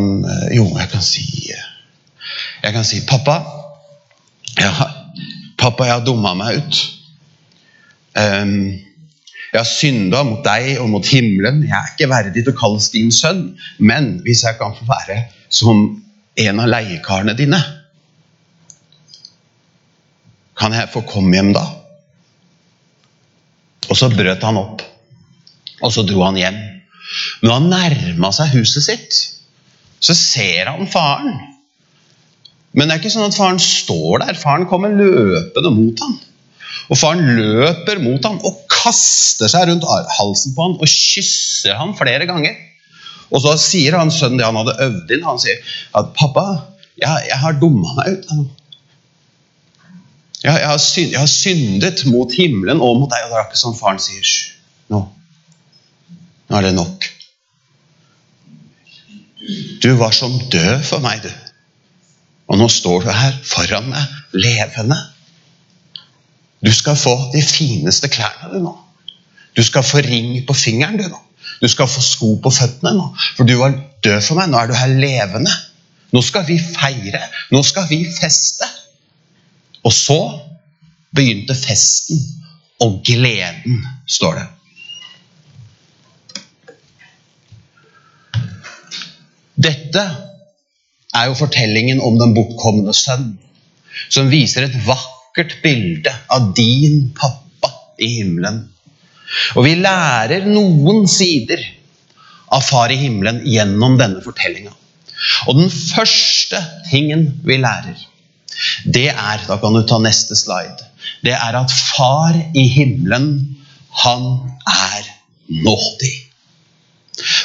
Jo, 0.53 0.65
jeg 0.77 0.89
kan 0.91 1.01
si 1.01 1.51
Jeg 2.63 2.73
kan 2.73 2.85
si 2.85 3.01
'Pappa, 3.05 3.43
jeg 4.57 4.69
har, 4.69 4.91
pappa, 5.57 5.83
jeg 5.83 5.93
har 5.93 6.05
dumma 6.05 6.33
meg 6.33 6.57
ut.' 6.57 6.91
Um, 8.15 8.71
jeg 9.55 9.59
har 9.59 9.67
synda 9.67 10.23
mot 10.23 10.43
deg 10.43 10.79
og 10.79 10.89
mot 10.89 11.07
himmelen. 11.07 11.61
Jeg 11.63 11.75
er 11.75 11.91
ikke 11.93 12.09
verdig 12.11 12.43
til 12.43 12.51
å 12.51 12.59
kalles 12.59 12.89
din 12.91 13.11
sønn. 13.11 13.57
Men 13.79 14.17
hvis 14.25 14.43
jeg 14.43 14.57
kan 14.59 14.75
få 14.75 14.87
være 14.89 15.21
som 15.47 16.03
en 16.35 16.59
av 16.59 16.67
leiekarene 16.67 17.35
dine, 17.37 17.59
kan 20.59 20.75
jeg 20.75 20.91
få 20.91 21.05
komme 21.07 21.35
hjem 21.35 21.53
da? 21.55 21.63
Og 23.87 23.95
så 23.95 24.09
brøt 24.11 24.43
han 24.43 24.59
opp, 24.59 24.83
og 25.79 25.91
så 25.93 26.03
dro 26.07 26.25
han 26.25 26.39
hjem. 26.39 26.59
Men 27.41 27.51
han 27.51 27.71
nærma 27.71 28.31
seg 28.35 28.53
huset 28.55 28.85
sitt. 28.85 29.19
Så 30.03 30.15
ser 30.17 30.69
han 30.71 30.87
faren. 30.91 31.35
Men 32.75 32.87
det 32.89 32.95
er 32.95 33.01
ikke 33.03 33.13
sånn 33.13 33.29
at 33.29 33.37
faren 33.37 33.59
står 33.61 34.25
der. 34.25 34.37
Faren 34.39 34.67
kommer 34.69 34.93
løpende 34.93 35.71
mot 35.73 36.01
ham. 36.03 36.17
Og 36.91 36.99
faren 36.99 37.23
løper 37.37 38.01
mot 38.03 38.25
ham 38.27 38.37
og 38.45 38.65
kaster 38.69 39.49
seg 39.49 39.69
rundt 39.69 39.87
halsen 39.87 40.53
på 40.55 40.67
ham 40.67 40.75
og 40.77 40.91
kysser 40.91 41.77
ham 41.79 41.95
flere 41.97 42.27
ganger. 42.29 42.57
Og 43.33 43.41
så 43.41 43.55
sier 43.59 43.97
han 43.97 44.13
sønnen 44.13 44.37
det 44.41 44.45
han 44.45 44.59
hadde 44.59 44.75
øvd 44.85 45.15
inn. 45.15 45.25
Han 45.25 45.41
sier 45.41 45.63
at 45.97 46.11
'pappa, 46.17 46.45
jeg, 46.99 47.25
jeg 47.31 47.39
har 47.41 47.57
dumma 47.61 47.95
meg 47.97 48.19
ut'. 48.19 48.35
Jeg, 50.43 50.53
jeg, 50.53 50.67
har 50.67 50.77
synd, 50.77 51.09
jeg, 51.09 51.19
har 51.19 51.31
syndet 51.31 52.05
mot 52.11 52.31
himmelen 52.37 52.83
og 52.83 52.99
mot 52.99 53.09
deg. 53.09 53.25
Og 53.25 53.33
det 53.33 53.39
er 53.39 53.47
ikke 53.49 53.63
sånn 53.63 53.79
faren 53.79 54.03
sier. 54.03 54.33
Nå, 54.93 55.01
nå 56.51 56.59
er 56.59 56.67
det 56.67 56.75
nok. 56.77 57.09
Du 59.83 59.91
var 59.99 60.15
som 60.15 60.37
død 60.51 60.83
for 60.87 61.03
meg, 61.03 61.23
du. 61.23 61.31
Og 62.49 62.59
nå 62.61 62.69
står 62.69 63.05
du 63.05 63.11
her 63.13 63.35
foran 63.45 63.89
meg, 63.89 64.15
levende. 64.33 64.97
Du 66.65 66.71
skal 66.73 66.97
få 66.97 67.15
de 67.33 67.41
fineste 67.45 68.09
klærne 68.09 68.53
du 68.53 68.63
nå. 68.63 68.73
Du 69.55 69.63
skal 69.63 69.85
få 69.85 70.01
ring 70.05 70.37
på 70.47 70.53
fingeren 70.57 70.97
du 70.99 71.07
nå. 71.09 71.21
Du 71.61 71.67
skal 71.71 71.87
få 71.87 72.01
sko 72.03 72.31
på 72.43 72.51
føttene 72.53 72.95
nå. 72.97 73.11
For 73.37 73.47
du 73.47 73.55
var 73.59 73.77
død 74.03 74.21
for 74.21 74.39
meg, 74.39 74.49
nå 74.51 74.59
er 74.59 74.71
du 74.71 74.75
her 74.77 74.97
levende. 74.97 75.53
Nå 76.13 76.21
skal 76.25 76.45
vi 76.47 76.57
feire. 76.59 77.21
Nå 77.53 77.61
skal 77.65 77.87
vi 77.89 78.01
feste. 78.11 78.67
Og 79.85 79.93
så 79.93 80.19
begynte 81.15 81.55
festen 81.55 82.21
og 82.83 82.99
gleden, 83.07 83.83
står 84.09 84.39
det. 84.39 84.45
Dette 89.65 90.03
er 91.15 91.29
jo 91.29 91.37
fortellingen 91.39 92.01
om 92.03 92.19
den 92.19 92.35
bortkomne 92.35 92.93
sønn, 92.95 93.33
som 94.11 94.29
viser 94.29 94.67
et 94.67 94.77
vakkert 94.85 95.57
bilde 95.63 96.13
av 96.33 96.51
din 96.57 97.09
pappa 97.17 97.71
i 97.97 98.11
himmelen. 98.19 98.65
Og 99.55 99.65
vi 99.65 99.75
lærer 99.79 100.45
noen 100.45 101.05
sider 101.09 101.63
av 102.53 102.63
Far 102.65 102.93
i 102.93 102.99
himmelen 102.99 103.41
gjennom 103.47 103.97
denne 103.99 104.21
fortellinga. 104.23 104.73
Og 105.49 105.57
den 105.57 105.71
første 105.71 106.59
tingen 106.91 107.27
vi 107.47 107.57
lærer, 107.61 107.97
det 108.85 109.09
er 109.11 109.41
Da 109.47 109.57
kan 109.59 109.73
du 109.75 109.81
ta 109.83 109.97
neste 109.99 110.35
slide. 110.37 110.85
Det 111.23 111.33
er 111.33 111.57
at 111.57 111.71
Far 111.71 112.37
i 112.53 112.67
himmelen, 112.71 113.57
han 114.03 114.23
er 114.67 115.09
nådig. 115.49 116.24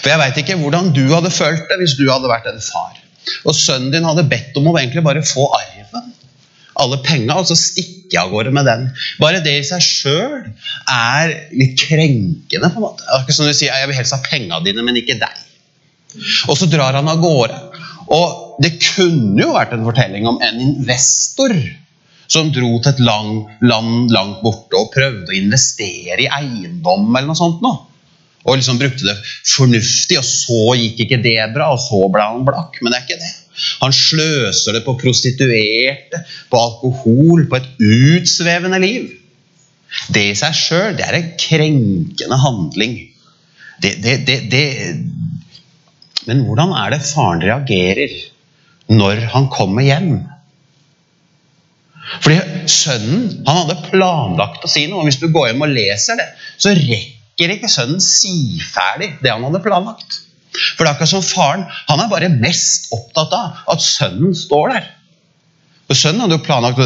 For 0.00 0.12
jeg 0.12 0.20
veit 0.22 0.40
ikke 0.42 0.58
hvordan 0.60 0.90
du 0.96 1.04
hadde 1.12 1.32
følt 1.34 1.68
det 1.68 1.78
hvis 1.82 1.98
du 1.98 2.06
hadde 2.08 2.30
vært 2.30 2.48
en 2.50 2.62
far. 2.64 2.96
Og 3.44 3.56
sønnen 3.56 3.92
din 3.92 4.06
hadde 4.08 4.28
bedt 4.30 4.56
om 4.58 4.70
å 4.70 4.78
egentlig 4.80 5.04
bare 5.04 5.24
få 5.26 5.46
arven. 5.56 6.08
Alle 6.80 7.00
penga, 7.04 7.36
og 7.36 7.48
så 7.48 7.56
stikke 7.58 8.22
av 8.22 8.30
gårde 8.32 8.52
med 8.56 8.64
den. 8.68 8.86
Bare 9.20 9.42
det 9.44 9.58
i 9.58 9.66
seg 9.66 9.84
sjøl 9.84 10.38
er 10.88 11.34
litt 11.52 11.76
krenkende. 11.82 12.70
på 12.70 12.80
en 12.80 12.86
måte. 12.86 13.04
Det 13.04 13.18
er 13.18 13.26
ikke 13.26 13.36
som 13.36 13.50
du 13.50 13.52
sier, 13.52 13.74
Jeg 13.74 13.90
vil 13.90 13.98
helst 13.98 14.16
ha 14.16 14.22
penga 14.24 14.62
dine, 14.64 14.84
men 14.86 14.96
ikke 14.96 15.18
deg. 15.20 15.44
Og 16.48 16.56
så 16.58 16.70
drar 16.70 16.96
han 16.96 17.10
av 17.10 17.20
gårde. 17.22 17.60
Og 18.10 18.62
det 18.64 18.72
kunne 18.82 19.38
jo 19.42 19.52
vært 19.54 19.76
en 19.76 19.84
fortelling 19.86 20.26
om 20.26 20.40
en 20.42 20.64
investor 20.64 21.54
som 22.30 22.50
dro 22.54 22.78
til 22.78 22.92
et 22.92 23.02
land 23.02 24.10
langt 24.14 24.42
borte 24.44 24.78
og 24.78 24.92
prøvde 24.94 25.32
å 25.32 25.36
investere 25.36 26.24
i 26.24 26.30
eiendom 26.30 27.08
eller 27.10 27.30
noe 27.30 27.38
sånt. 27.38 27.62
Nå. 27.62 27.72
Og 28.46 28.56
liksom 28.56 28.78
brukte 28.80 29.04
det 29.04 29.16
fornuftig, 29.44 30.16
og 30.20 30.24
så 30.24 30.74
gikk 30.78 31.04
ikke 31.04 31.20
det 31.24 31.36
bra, 31.54 31.70
og 31.74 31.82
så 31.82 32.00
ble 32.12 32.24
han 32.24 32.46
blakk. 32.46 32.78
Men 32.80 32.92
det 32.94 33.00
er 33.00 33.06
ikke 33.08 33.20
det. 33.20 33.34
Han 33.82 33.92
sløser 33.92 34.76
det 34.76 34.84
på 34.86 34.96
prostituerte, 35.00 36.22
på 36.48 36.60
alkohol, 36.60 37.44
på 37.50 37.60
et 37.60 37.68
utsvevende 37.84 38.80
liv. 38.80 39.10
Det 40.14 40.30
i 40.30 40.38
seg 40.38 40.56
sjøl 40.56 41.00
er 41.02 41.18
en 41.18 41.30
krenkende 41.40 42.38
handling. 42.40 42.98
Det, 43.82 43.94
det, 44.04 44.36
det, 44.52 44.64
Men 46.28 46.44
hvordan 46.46 46.74
er 46.78 46.94
det 46.94 47.04
faren 47.08 47.42
reagerer 47.44 48.12
når 48.92 49.24
han 49.34 49.48
kommer 49.52 49.84
hjem? 49.84 50.12
Fordi 52.20 52.66
Sønnen 52.70 53.42
han 53.46 53.62
hadde 53.62 53.80
planlagt 53.90 54.64
å 54.64 54.70
si 54.70 54.86
noe. 54.88 55.02
og 55.02 55.10
Hvis 55.10 55.20
du 55.20 55.28
går 55.32 55.50
hjem 55.50 55.66
og 55.66 55.74
leser 55.74 56.20
det, 56.20 56.30
så 56.56 56.72
rekker 56.76 57.19
ikke 57.48 57.70
sønnen 57.72 58.02
si 58.04 58.60
ferdig 58.60 59.14
det 59.24 59.32
han 59.32 59.46
hadde 59.46 59.62
planlagt. 59.64 60.20
For 60.76 60.84
det 60.84 60.90
er 60.90 60.94
akkurat 60.94 61.12
som 61.14 61.24
faren 61.24 61.64
han 61.88 62.02
er 62.02 62.10
bare 62.10 62.28
mest 62.32 62.90
opptatt 62.92 63.32
av 63.32 63.60
at 63.72 63.84
sønnen 63.84 64.34
står 64.36 64.74
der. 64.74 64.88
Og 65.90 65.98
Sønnen 65.98 66.22
hadde 66.22 66.36
jo 66.36 66.44
planlagt 66.46 66.78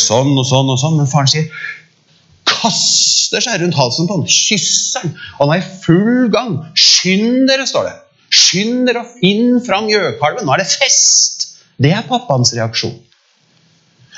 sånn 0.00 0.32
og 0.34 0.46
sånn, 0.48 0.70
og 0.72 0.78
sånn, 0.80 0.96
men 0.98 1.06
faren 1.10 1.30
sier 1.30 1.50
kaster 2.48 3.44
seg 3.44 3.60
rundt 3.62 3.76
halsen 3.78 4.08
på 4.08 4.16
han, 4.16 4.24
kysser 4.26 5.04
han, 5.04 5.12
han 5.38 5.52
er 5.54 5.60
i 5.62 5.68
full 5.84 6.32
gang. 6.34 6.56
Skynd 6.74 7.46
dere, 7.50 7.66
står 7.68 7.86
det. 7.86 7.94
Skynd 8.34 8.88
dere 8.88 9.04
og 9.04 9.12
finn 9.20 9.60
fram 9.64 9.86
gjøkalven. 9.92 10.48
Nå 10.48 10.56
er 10.56 10.64
det 10.64 10.70
fest! 10.72 11.46
Det 11.78 11.92
er 11.94 12.06
pappaens 12.08 12.54
reaksjon. 12.56 12.96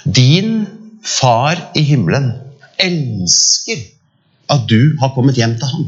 Din 0.04 0.64
far 1.06 1.60
i 1.76 1.84
himmelen 1.86 2.32
elsker 2.82 3.84
at 4.52 4.66
du 4.70 4.96
har 5.00 5.12
kommet 5.14 5.38
hjem 5.38 5.56
til 5.58 5.72
ham. 5.72 5.86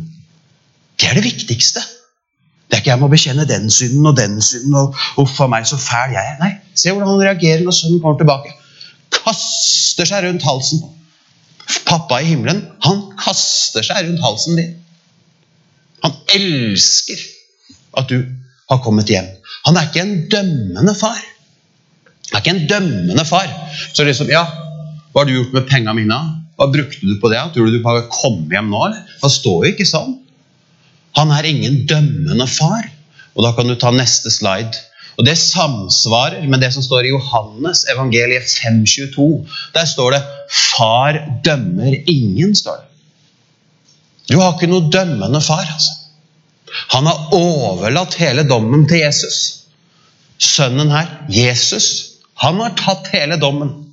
Det 0.99 1.09
er 1.09 1.19
det 1.19 1.25
viktigste. 1.25 1.83
Det 2.69 2.77
er 2.77 2.83
ikke 2.83 2.91
jeg 2.91 3.01
må 3.01 3.09
bekjenne 3.09 3.47
den 3.49 3.71
synden 3.73 4.07
og 4.11 4.17
den 4.19 4.41
synden 4.45 4.75
og 4.77 4.97
uff 5.23 5.39
a 5.41 5.47
meg, 5.49 5.67
så 5.67 5.79
fæl 5.81 6.13
jeg 6.13 6.33
er. 6.33 6.37
Nei, 6.43 6.51
se 6.75 6.93
hvordan 6.93 7.15
han 7.15 7.23
reagerer 7.31 7.65
når 7.65 7.77
sønnen 7.79 8.03
kommer 8.03 8.19
tilbake. 8.21 8.53
Kaster 9.15 10.09
seg 10.09 10.27
rundt 10.27 10.45
halsen. 10.45 10.83
Pappa 11.89 12.21
i 12.21 12.29
himmelen, 12.29 12.61
han 12.85 13.01
kaster 13.21 13.87
seg 13.87 14.05
rundt 14.09 14.25
halsen 14.25 14.61
din. 14.61 14.75
Han 16.05 16.15
elsker 16.35 17.25
at 17.99 18.13
du 18.13 18.21
har 18.69 18.83
kommet 18.85 19.09
hjem. 19.11 19.29
Han 19.67 19.77
er 19.77 19.89
ikke 19.89 20.05
en 20.05 20.29
dømmende 20.31 20.95
far. 20.99 21.19
Han 22.29 22.37
er 22.37 22.45
ikke 22.45 22.57
en 22.57 22.69
dømmende 22.69 23.25
far. 23.25 23.49
Så 23.95 24.05
liksom, 24.05 24.29
ja, 24.33 24.45
hva 25.13 25.23
har 25.23 25.29
du 25.29 25.39
gjort 25.39 25.57
med 25.57 25.69
penga 25.71 25.97
mine? 25.97 26.21
Hva 26.59 26.67
brukte 26.75 27.07
du 27.07 27.15
på 27.23 27.31
det? 27.31 27.41
Tror 27.55 27.69
du 27.69 27.77
du 27.77 27.85
bare 27.85 28.09
kom 28.11 28.41
hjem 28.51 28.73
nå? 28.73 28.89
Det 29.23 29.31
står 29.31 29.67
jo 29.67 29.73
ikke 29.73 29.87
sånn. 29.87 30.17
Han 31.19 31.31
er 31.35 31.47
ingen 31.47 31.85
dømmende 31.91 32.49
far. 32.51 32.89
Og 33.37 33.45
Da 33.47 33.55
kan 33.55 33.71
du 33.71 33.77
ta 33.79 33.93
neste 33.95 34.31
slide. 34.35 34.75
Og 35.19 35.25
Det 35.27 35.37
samsvarer 35.39 36.47
med 36.51 36.61
det 36.63 36.73
som 36.75 36.83
står 36.83 37.07
i 37.07 37.15
Johannes 37.15 37.85
evangeliet 37.91 38.51
5.22. 38.51 39.47
Der 39.75 39.87
står 39.87 40.11
det 40.13 40.23
'Far 40.51 41.41
dømmer 41.45 41.95
ingen'. 42.07 42.55
står 42.55 42.77
det. 42.83 42.89
Du 44.31 44.39
har 44.41 44.53
ikke 44.53 44.71
noe 44.71 44.91
dømmende 44.91 45.41
far. 45.41 45.65
altså. 45.65 45.93
Han 46.93 47.07
har 47.07 47.33
overlatt 47.33 48.15
hele 48.15 48.45
dommen 48.49 48.87
til 48.89 48.99
Jesus. 48.99 49.65
Sønnen 50.39 50.91
her, 50.91 51.07
Jesus, 51.29 52.11
han 52.35 52.61
har 52.61 52.77
tatt 52.77 53.09
hele 53.13 53.41
dommen. 53.41 53.88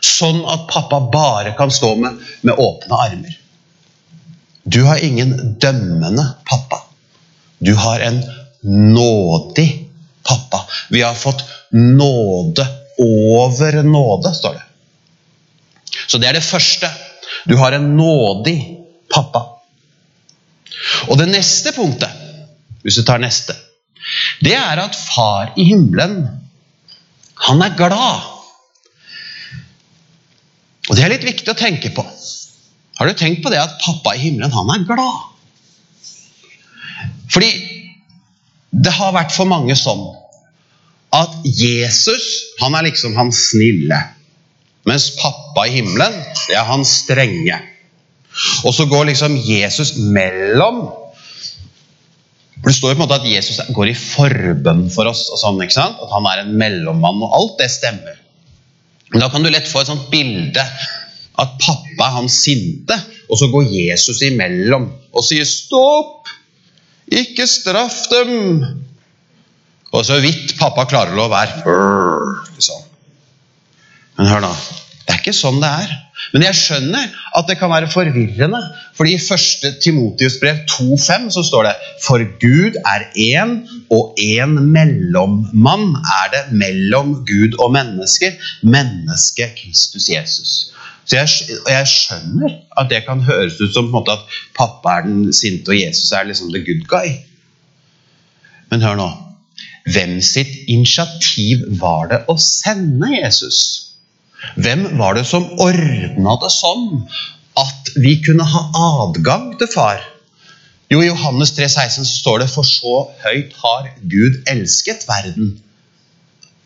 Sånn 0.00 0.42
at 0.48 0.66
pappa 0.70 1.00
bare 1.12 1.52
kan 1.58 1.72
stå 1.72 1.94
med, 2.00 2.20
med 2.46 2.58
åpne 2.58 3.00
armer. 3.06 3.36
Du 4.64 4.82
har 4.84 5.04
ingen 5.04 5.58
dømmende 5.60 6.24
pappa. 6.48 6.82
Du 7.58 7.74
har 7.74 8.00
en 8.00 8.22
nådig 8.94 9.68
pappa. 10.28 10.64
Vi 10.88 11.02
har 11.02 11.14
fått 11.14 11.44
nåde 11.70 12.66
over 13.00 13.82
nåde, 13.82 14.34
står 14.34 14.54
det. 14.54 14.62
Så 16.06 16.18
det 16.18 16.28
er 16.28 16.36
det 16.36 16.44
første. 16.44 16.90
Du 17.44 17.56
har 17.56 17.72
en 17.72 17.96
nådig 17.96 18.56
pappa. 19.14 19.46
Og 21.08 21.18
det 21.18 21.28
neste 21.30 21.72
punktet, 21.76 22.12
hvis 22.84 22.96
du 23.00 23.04
tar 23.04 23.20
neste, 23.22 23.56
det 24.40 24.54
er 24.56 24.80
at 24.80 24.96
far 24.96 25.52
i 25.60 25.66
himmelen, 25.68 26.22
han 27.48 27.62
er 27.64 27.76
glad. 27.76 28.29
Og 30.90 30.96
det 30.98 31.04
er 31.06 31.12
litt 31.14 31.26
viktig 31.26 31.52
å 31.52 31.58
tenke 31.58 31.92
på. 31.94 32.02
Har 32.98 33.08
du 33.08 33.16
tenkt 33.16 33.44
på 33.44 33.52
det 33.52 33.60
at 33.62 33.78
pappa 33.80 34.16
i 34.16 34.24
himmelen, 34.24 34.50
han 34.52 34.72
er 34.74 34.86
glad? 34.88 35.28
Fordi 37.30 37.50
det 38.70 38.92
har 38.96 39.14
vært 39.14 39.32
for 39.34 39.46
mange 39.46 39.76
sånn 39.78 40.02
at 41.14 41.46
Jesus, 41.46 42.26
han 42.60 42.74
er 42.78 42.88
liksom 42.88 43.14
han 43.18 43.30
snille. 43.34 43.98
Mens 44.86 45.10
pappa 45.18 45.66
i 45.68 45.78
himmelen, 45.78 46.14
det 46.48 46.58
er 46.58 46.66
han 46.66 46.82
strenge. 46.86 47.58
Og 48.66 48.74
så 48.74 48.86
går 48.90 49.10
liksom 49.10 49.38
Jesus 49.46 49.96
mellom 49.98 50.88
for 52.60 52.68
Det 52.68 52.76
står 52.76 52.90
jo 52.92 52.96
på 52.98 53.00
en 53.00 53.06
måte 53.06 53.16
at 53.22 53.24
Jesus 53.24 53.56
går 53.72 53.88
i 53.88 53.96
forbønn 53.96 54.82
for 54.92 55.08
oss. 55.08 55.22
og 55.32 55.38
sånn, 55.40 55.62
ikke 55.64 55.78
sant? 55.78 56.00
At 56.04 56.10
han 56.12 56.26
er 56.28 56.42
en 56.42 56.50
mellommann, 56.60 57.22
og 57.24 57.32
alt 57.38 57.54
det 57.56 57.70
stemmer. 57.72 58.18
Da 59.14 59.28
kan 59.30 59.42
du 59.42 59.50
lett 59.50 59.68
få 59.68 59.82
et 59.82 59.90
sånt 59.90 60.10
bilde 60.12 60.62
at 61.40 61.56
pappa 61.62 62.06
er 62.06 62.16
han 62.18 62.28
sinte, 62.30 62.96
og 63.30 63.38
så 63.40 63.48
går 63.50 63.70
Jesus 63.72 64.20
imellom 64.26 64.86
og 65.10 65.24
sier 65.24 65.46
'stopp', 65.48 66.28
ikke 67.10 67.46
straff 67.46 68.04
dem. 68.10 68.60
Og 69.90 70.04
så 70.06 70.20
vidt 70.22 70.54
pappa 70.58 70.84
klarer 70.86 71.18
å 71.18 71.30
være 71.30 71.74
sånn. 72.62 72.84
Men 74.18 74.30
hør 74.30 74.44
nå, 74.44 74.52
det 75.10 75.16
er 75.16 75.22
ikke 75.24 75.34
sånn 75.34 75.56
det 75.58 75.66
er. 75.66 75.92
Men 76.30 76.44
jeg 76.44 76.54
skjønner 76.54 77.14
at 77.34 77.48
det 77.48 77.56
kan 77.58 77.72
være 77.72 77.88
forvirrende. 77.90 78.60
fordi 78.94 79.16
i 79.16 79.18
1. 79.18 79.80
Timotius 79.82 80.36
brev 80.38 80.60
2,5 80.70 81.32
så 81.34 81.42
står 81.48 81.66
det 81.66 81.72
For 82.04 82.22
Gud 82.38 82.78
er 82.86 83.08
én, 83.18 83.56
og 83.90 84.14
én 84.22 84.54
mellommann 84.70 85.96
er 85.98 86.30
det 86.36 86.44
mellom 86.52 87.24
Gud 87.26 87.58
og 87.58 87.72
mennesker. 87.74 88.38
Mennesket 88.62 89.58
Kristus 89.58 90.06
Jesus. 90.08 90.70
Så 91.04 91.16
jeg, 91.16 91.58
jeg, 91.66 91.90
skjønner 91.90 92.54
at 92.78 92.86
det 92.94 93.02
kan 93.08 93.26
høres 93.26 93.58
ut 93.58 93.74
som 93.74 93.90
måte, 93.90 94.14
at 94.14 94.38
pappa 94.54 95.00
er 95.00 95.08
den 95.08 95.32
sinte, 95.34 95.74
og 95.74 95.80
Jesus 95.80 96.12
er 96.12 96.30
liksom 96.30 96.54
the 96.54 96.62
good 96.62 96.86
guy. 96.86 97.16
Men 98.70 98.86
hør 98.86 98.94
nå. 98.94 99.10
Hvem 99.90 100.20
sitt 100.22 100.68
initiativ 100.68 101.66
var 101.82 102.12
det 102.14 102.24
å 102.30 102.38
sende 102.38 103.10
Jesus? 103.16 103.89
Hvem 104.56 104.86
var 104.98 105.18
det 105.18 105.26
som 105.28 105.46
ordna 105.60 106.36
det 106.42 106.52
sånn 106.54 107.04
at 107.60 107.92
vi 108.00 108.16
kunne 108.24 108.46
ha 108.46 108.62
adgang 108.86 109.52
til 109.60 109.70
far? 109.72 110.00
Jo, 110.90 111.02
I 111.02 111.10
Johannes 111.10 111.52
3, 111.54 111.68
16 111.70 112.06
står 112.08 112.42
det 112.42 112.50
for 112.50 112.66
så 112.66 113.04
høyt 113.22 113.52
har 113.62 113.90
Gud 114.10 114.40
elsket 114.50 115.04
verden 115.06 115.58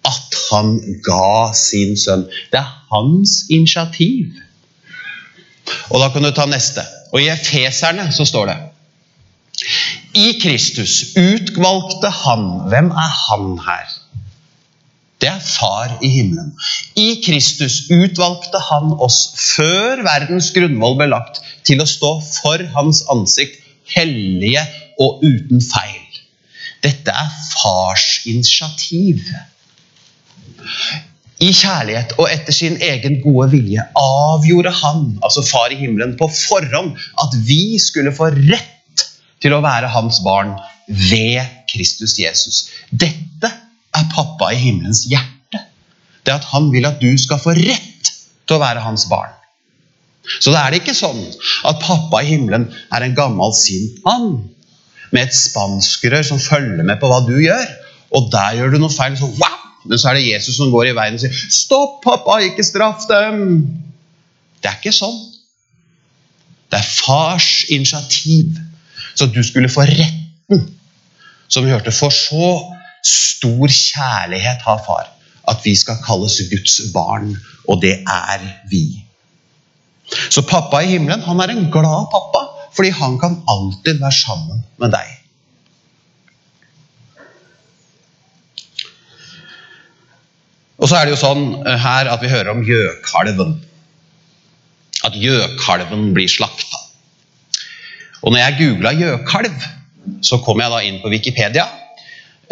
at 0.05 0.37
han 0.51 0.77
ga 1.05 1.53
sin 1.57 1.97
sønn. 1.97 2.27
Det 2.53 2.61
er 2.61 2.71
hans 2.93 3.45
initiativ. 3.53 4.37
Og 5.91 6.01
da 6.01 6.11
kan 6.13 6.25
du 6.25 6.31
ta 6.35 6.47
neste. 6.49 6.85
Og 7.13 7.23
i 7.23 7.31
Efeserne 7.33 8.11
så 8.13 8.27
står 8.29 8.51
det 8.51 8.57
I 10.19 10.33
Kristus 10.43 11.15
utvalgte 11.17 12.11
han 12.11 12.47
Hvem 12.73 12.91
er 12.91 13.13
han 13.29 13.53
her? 13.65 13.93
Det 15.25 15.31
er 15.33 15.41
Far 15.41 15.93
i 16.05 16.09
himmelen. 16.13 16.51
I 17.01 17.15
Kristus 17.25 17.87
utvalgte 17.89 18.61
han 18.61 18.91
oss 19.01 19.23
før 19.41 20.03
verdens 20.05 20.51
grunnvoll 20.53 20.99
ble 20.99 21.07
lagt, 21.15 21.41
til 21.65 21.81
å 21.81 21.87
stå 21.89 22.11
for 22.27 22.61
hans 22.75 23.01
ansikt, 23.13 23.57
hellige 23.89 24.61
og 25.01 25.25
uten 25.25 25.65
feil. 25.65 26.21
Dette 26.85 27.15
er 27.17 27.33
fars 27.55 28.21
initiativ. 28.29 29.25
I 31.41 31.51
kjærlighet 31.57 32.15
og 32.21 32.29
etter 32.29 32.53
sin 32.53 32.77
egen 32.85 33.23
gode 33.25 33.49
vilje 33.57 33.89
avgjorde 33.97 34.77
han, 34.83 35.07
altså 35.25 35.41
Far 35.49 35.73
i 35.73 35.81
himmelen, 35.81 36.19
på 36.21 36.29
forhånd 36.29 37.01
at 37.25 37.41
vi 37.49 37.79
skulle 37.81 38.13
få 38.13 38.29
rett 38.37 39.09
til 39.41 39.57
å 39.57 39.65
være 39.65 39.89
hans 39.97 40.21
barn 40.25 40.53
ved 40.85 41.49
Kristus 41.73 42.19
Jesus. 42.21 42.67
Dette 42.93 43.55
er 43.95 44.11
pappa 44.13 44.51
i 44.53 44.61
himmelens 44.61 45.05
hjerte. 45.11 45.63
Det 46.25 46.33
er 46.33 46.41
at 46.41 46.51
han 46.53 46.71
vil 46.73 46.89
at 46.89 47.01
du 47.03 47.13
skal 47.21 47.41
få 47.43 47.55
rett 47.57 48.13
til 48.45 48.57
å 48.57 48.63
være 48.63 48.85
hans 48.85 49.07
barn. 49.11 49.33
Så 50.41 50.53
da 50.55 50.65
er 50.65 50.73
det 50.73 50.83
ikke 50.83 50.97
sånn 50.97 51.21
at 51.69 51.83
pappa 51.85 52.23
i 52.23 52.31
himmelen 52.33 52.71
er 52.95 53.05
en 53.05 53.17
gammel, 53.17 53.53
sint 53.57 54.01
mann 54.07 54.47
med 55.13 55.27
et 55.27 55.37
spanskrør 55.37 56.25
som 56.27 56.41
følger 56.41 56.87
med 56.87 56.99
på 57.01 57.11
hva 57.11 57.21
du 57.27 57.37
gjør. 57.43 57.67
Og 58.17 58.31
der 58.33 58.59
gjør 58.59 58.75
du 58.75 58.81
noe 58.83 58.95
feil, 58.95 59.17
så 59.19 59.29
wow! 59.29 59.61
Men 59.85 60.01
så 60.01 60.11
er 60.11 60.19
det 60.19 60.29
Jesus 60.31 60.57
som 60.57 60.73
går 60.73 60.91
i 60.91 60.97
veien 60.97 61.19
og 61.19 61.21
sier 61.21 61.35
'Stopp, 61.53 62.01
pappa, 62.05 62.39
ikke 62.41 62.65
straff 62.65 63.05
dem'. 63.11 63.67
Det 64.63 64.71
er 64.71 64.79
ikke 64.81 64.95
sånn. 64.97 65.19
Det 66.73 66.79
er 66.81 66.89
fars 67.05 67.67
initiativ. 67.69 68.57
Så 69.15 69.29
du 69.29 69.43
skulle 69.45 69.69
få 69.69 69.85
retten, 69.87 70.65
som 71.49 71.67
vi 71.67 71.71
hørte. 71.71 71.93
For 71.93 72.11
så 72.11 72.49
stor 73.05 73.69
kjærlighet 73.69 74.65
har 74.65 74.81
far 74.87 75.11
at 75.51 75.61
vi 75.65 75.75
skal 75.77 76.01
kalles 76.05 76.39
Guds 76.51 76.79
barn, 76.95 77.35
og 77.69 77.83
det 77.83 77.99
er 78.01 78.45
vi. 78.71 79.05
Så 80.33 80.45
pappa 80.49 80.81
i 80.81 80.95
himmelen 80.95 81.25
han 81.25 81.41
er 81.41 81.53
en 81.53 81.69
glad 81.73 82.09
pappa, 82.13 82.47
fordi 82.77 82.95
han 82.97 83.19
kan 83.21 83.37
alltid 83.49 84.01
være 84.01 84.17
sammen 84.17 84.65
med 84.81 84.95
deg. 84.97 85.13
Og 90.81 90.89
så 90.91 90.99
er 90.99 91.07
det 91.07 91.15
jo 91.15 91.21
sånn 91.21 91.45
eh, 91.63 91.79
her 91.81 92.11
at 92.13 92.25
vi 92.25 92.33
hører 92.33 92.51
om 92.53 92.65
gjøkalven. 92.67 93.55
At 95.07 95.15
gjøkalven 95.17 96.11
blir 96.17 96.29
slakta. 96.29 96.81
Og 98.25 98.33
når 98.33 98.41
jeg 98.41 98.59
googla 98.59 98.93
gjøkalv, 98.99 99.65
så 100.25 100.41
kom 100.45 100.61
jeg 100.61 100.73
da 100.73 100.83
inn 100.85 101.01
på 101.01 101.13
Wikipedia 101.13 101.69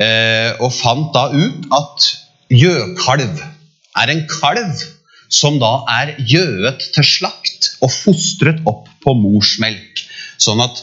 og 0.00 0.70
fant 0.72 1.10
da 1.14 1.26
ut 1.32 1.66
at 1.76 2.06
gjøkalv 2.52 3.42
er 4.02 4.12
en 4.12 4.22
kalv 4.30 4.84
som 5.32 5.58
da 5.60 5.72
er 5.88 6.14
gjøet 6.28 6.88
til 6.94 7.06
slakt 7.06 7.70
og 7.84 7.92
fostret 7.92 8.60
opp 8.68 8.88
på 9.04 9.14
morsmelk. 9.18 10.04
Sånn 10.40 10.62
at 10.64 10.82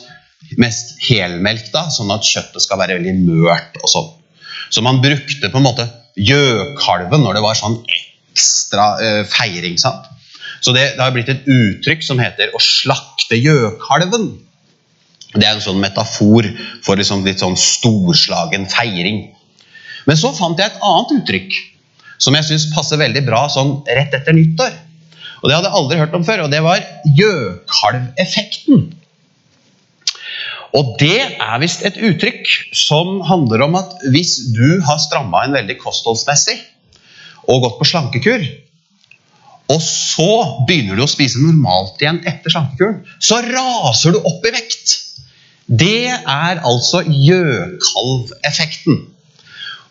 Mest 0.58 0.96
helmelk, 1.06 1.68
da, 1.70 1.84
sånn 1.94 2.10
at 2.14 2.26
kjøttet 2.26 2.64
skal 2.64 2.80
være 2.82 2.96
veldig 2.98 3.16
mørt. 3.22 3.76
og 3.84 3.92
sånn. 3.92 4.08
Så 4.74 4.82
man 4.82 5.02
brukte 5.04 5.50
på 5.52 5.60
en 5.60 5.66
måte 5.66 5.86
gjøkalven 6.18 7.22
når 7.22 7.38
det 7.38 7.44
var 7.44 7.60
sånn 7.60 7.78
ekstra 7.86 8.88
eh, 9.04 9.22
feiring. 9.30 9.78
sant? 9.78 10.08
Så 10.62 10.74
det, 10.76 10.96
det 10.98 11.04
har 11.04 11.14
blitt 11.14 11.30
et 11.30 11.46
uttrykk 11.46 12.02
som 12.04 12.20
heter 12.20 12.50
'å 12.50 12.60
slakte 12.64 13.38
gjøkalven'. 13.38 14.32
Det 15.36 15.46
er 15.46 15.56
en 15.56 15.62
sånn 15.64 15.82
metafor 15.82 16.48
for 16.86 16.98
liksom 16.98 17.26
litt 17.28 17.44
sånn 17.44 17.58
storslagen 17.60 18.66
feiring. 18.72 19.28
Men 20.10 20.18
så 20.18 20.32
fant 20.34 20.58
jeg 20.58 20.72
et 20.72 20.86
annet 20.86 21.18
uttrykk 21.20 21.58
som 22.20 22.36
jeg 22.36 22.48
syns 22.48 22.70
passer 22.74 23.00
veldig 23.00 23.22
bra 23.28 23.44
sånn 23.52 23.80
rett 23.88 24.16
etter 24.16 24.36
nyttår. 24.36 24.74
Og 25.40 25.48
Det 25.48 25.56
hadde 25.56 25.70
jeg 25.70 25.80
aldri 25.80 26.00
hørt 26.02 26.16
om 26.18 26.26
før, 26.28 26.42
og 26.46 26.52
det 26.52 26.64
var 26.66 26.82
gjøkalveffekten. 27.20 28.90
Og 30.78 30.96
det 31.02 31.22
er 31.42 31.62
visst 31.62 31.86
et 31.88 31.98
uttrykk 31.98 32.50
som 32.78 33.22
handler 33.26 33.64
om 33.66 33.78
at 33.80 33.96
hvis 34.14 34.36
du 34.54 34.82
har 34.86 35.00
stramma 35.02 35.46
inn 35.46 35.56
veldig 35.56 35.80
kostholdsmessig 35.82 36.58
og 37.50 37.64
gått 37.64 37.80
på 37.80 37.88
slankekur, 37.90 38.44
og 39.70 39.82
så 39.86 40.32
begynner 40.68 40.98
du 40.98 41.06
å 41.06 41.10
spise 41.10 41.42
normalt 41.42 42.02
igjen 42.02 42.22
etter 42.28 42.54
slankekuren, 42.54 43.04
så 43.22 43.40
raser 43.46 44.14
du 44.14 44.20
opp 44.22 44.46
i 44.46 44.54
vekt. 44.54 44.96
Det 45.70 46.10
er 46.10 46.62
altså 46.66 47.04
gjøkalveffekten. 47.06 49.00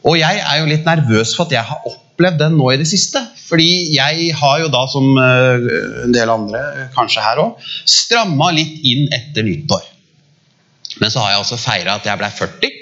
Og 0.09 0.19
jeg 0.19 0.43
er 0.43 0.61
jo 0.61 0.71
litt 0.71 0.87
nervøs 0.87 1.35
for 1.37 1.47
at 1.47 1.55
jeg 1.55 1.67
har 1.69 1.87
opplevd 1.87 2.41
den 2.43 2.57
nå 2.59 2.73
i 2.73 2.81
det 2.81 2.89
siste. 2.91 3.23
Fordi 3.49 3.95
jeg 3.95 4.33
har 4.37 4.57
jo 4.65 4.71
da, 4.73 4.83
som 4.91 5.07
eh, 5.23 5.69
en 6.05 6.15
del 6.15 6.33
andre 6.33 6.89
kanskje 6.97 7.23
her 7.25 7.43
òg, 7.43 7.63
stramma 7.89 8.51
litt 8.57 8.83
inn 8.87 9.07
etter 9.15 9.47
nyttår. 9.47 9.87
Men 10.99 11.13
så 11.15 11.23
har 11.23 11.37
jeg 11.37 11.45
også 11.45 11.61
feira 11.63 11.95
at 11.99 12.07
jeg 12.09 12.19
ble 12.19 12.31
40 12.35 12.75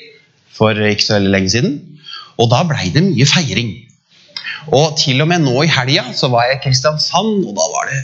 for 0.57 0.89
ikke 0.89 1.05
så 1.05 1.19
veldig 1.19 1.35
lenge 1.35 1.53
siden. 1.53 1.77
Og 2.41 2.49
da 2.53 2.63
blei 2.69 2.89
det 2.95 3.05
mye 3.05 3.29
feiring. 3.29 3.75
Og 4.75 4.97
til 5.01 5.23
og 5.23 5.29
med 5.31 5.45
nå 5.45 5.55
i 5.65 5.71
helga 5.71 6.09
så 6.17 6.31
var 6.33 6.49
jeg 6.49 6.59
i 6.59 6.63
Kristiansand, 6.65 7.45
og 7.47 7.53
da 7.57 7.69
var 7.75 7.91
det 7.91 8.01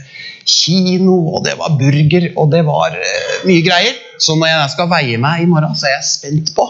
kino, 0.49 1.17
og 1.35 1.45
det 1.47 1.57
var 1.59 1.77
burger, 1.79 2.29
og 2.37 2.53
det 2.53 2.63
var 2.67 2.97
uh, 2.97 3.37
mye 3.49 3.65
greier. 3.67 3.99
Så 4.23 4.37
når 4.39 4.53
jeg 4.53 4.73
skal 4.75 4.91
veie 4.93 5.21
meg 5.23 5.45
i 5.45 5.51
morgen, 5.51 5.75
så 5.79 5.89
er 5.91 5.97
jeg 5.99 6.09
spent 6.11 6.55
på 6.57 6.69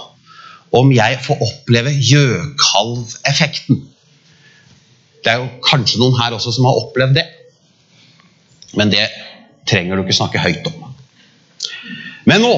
om 0.73 0.93
jeg 0.95 1.19
får 1.21 1.43
oppleve 1.45 1.93
gjøkalveffekten. 1.93 3.83
Det 5.23 5.33
er 5.33 5.43
jo 5.43 5.51
kanskje 5.67 6.01
noen 6.01 6.17
her 6.19 6.35
også 6.35 6.55
som 6.57 6.67
har 6.67 6.79
opplevd 6.81 7.19
det. 7.21 7.27
Men 8.79 8.93
det 8.93 9.05
trenger 9.69 9.99
du 9.99 10.05
ikke 10.07 10.17
snakke 10.17 10.41
høyt 10.43 10.67
om. 10.71 10.79
Men 12.29 12.41
nå 12.45 12.55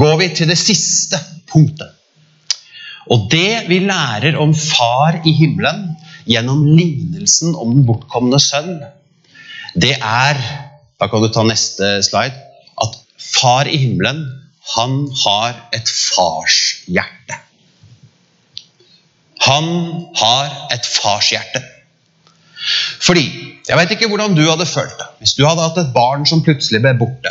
går 0.00 0.16
vi 0.22 0.30
til 0.38 0.48
det 0.48 0.58
siste 0.58 1.20
punktet. 1.52 1.92
Og 3.12 3.28
det 3.32 3.66
vi 3.68 3.82
lærer 3.84 4.38
om 4.40 4.54
Far 4.56 5.20
i 5.26 5.34
himmelen 5.36 5.90
gjennom 6.28 6.64
lignelsen 6.66 7.54
om 7.54 7.74
den 7.76 7.86
bortkomne 7.88 8.40
sønn, 8.42 8.80
det 9.74 9.96
er 9.98 10.40
Da 11.00 11.08
kan 11.10 11.22
du 11.24 11.32
ta 11.34 11.42
neste 11.42 11.96
slide. 12.06 12.36
At 12.78 12.94
Far 13.18 13.66
i 13.66 13.78
himmelen, 13.80 14.20
han 14.76 14.92
har 15.24 15.56
et 15.74 15.88
farshjerte. 15.88 17.38
Han 19.42 19.66
har 20.14 20.52
et 20.70 20.86
farshjerte. 20.86 21.64
Fordi 23.02 23.24
Jeg 23.68 23.78
vet 23.78 23.94
ikke 23.94 24.08
hvordan 24.10 24.34
du 24.34 24.44
hadde 24.46 24.66
følt 24.66 24.94
det 24.98 25.08
hvis 25.22 25.34
du 25.38 25.44
hadde 25.46 25.62
hatt 25.62 25.78
et 25.78 25.92
barn 25.94 26.24
som 26.26 26.42
plutselig 26.42 26.80
ble 26.82 26.92
borte. 26.98 27.30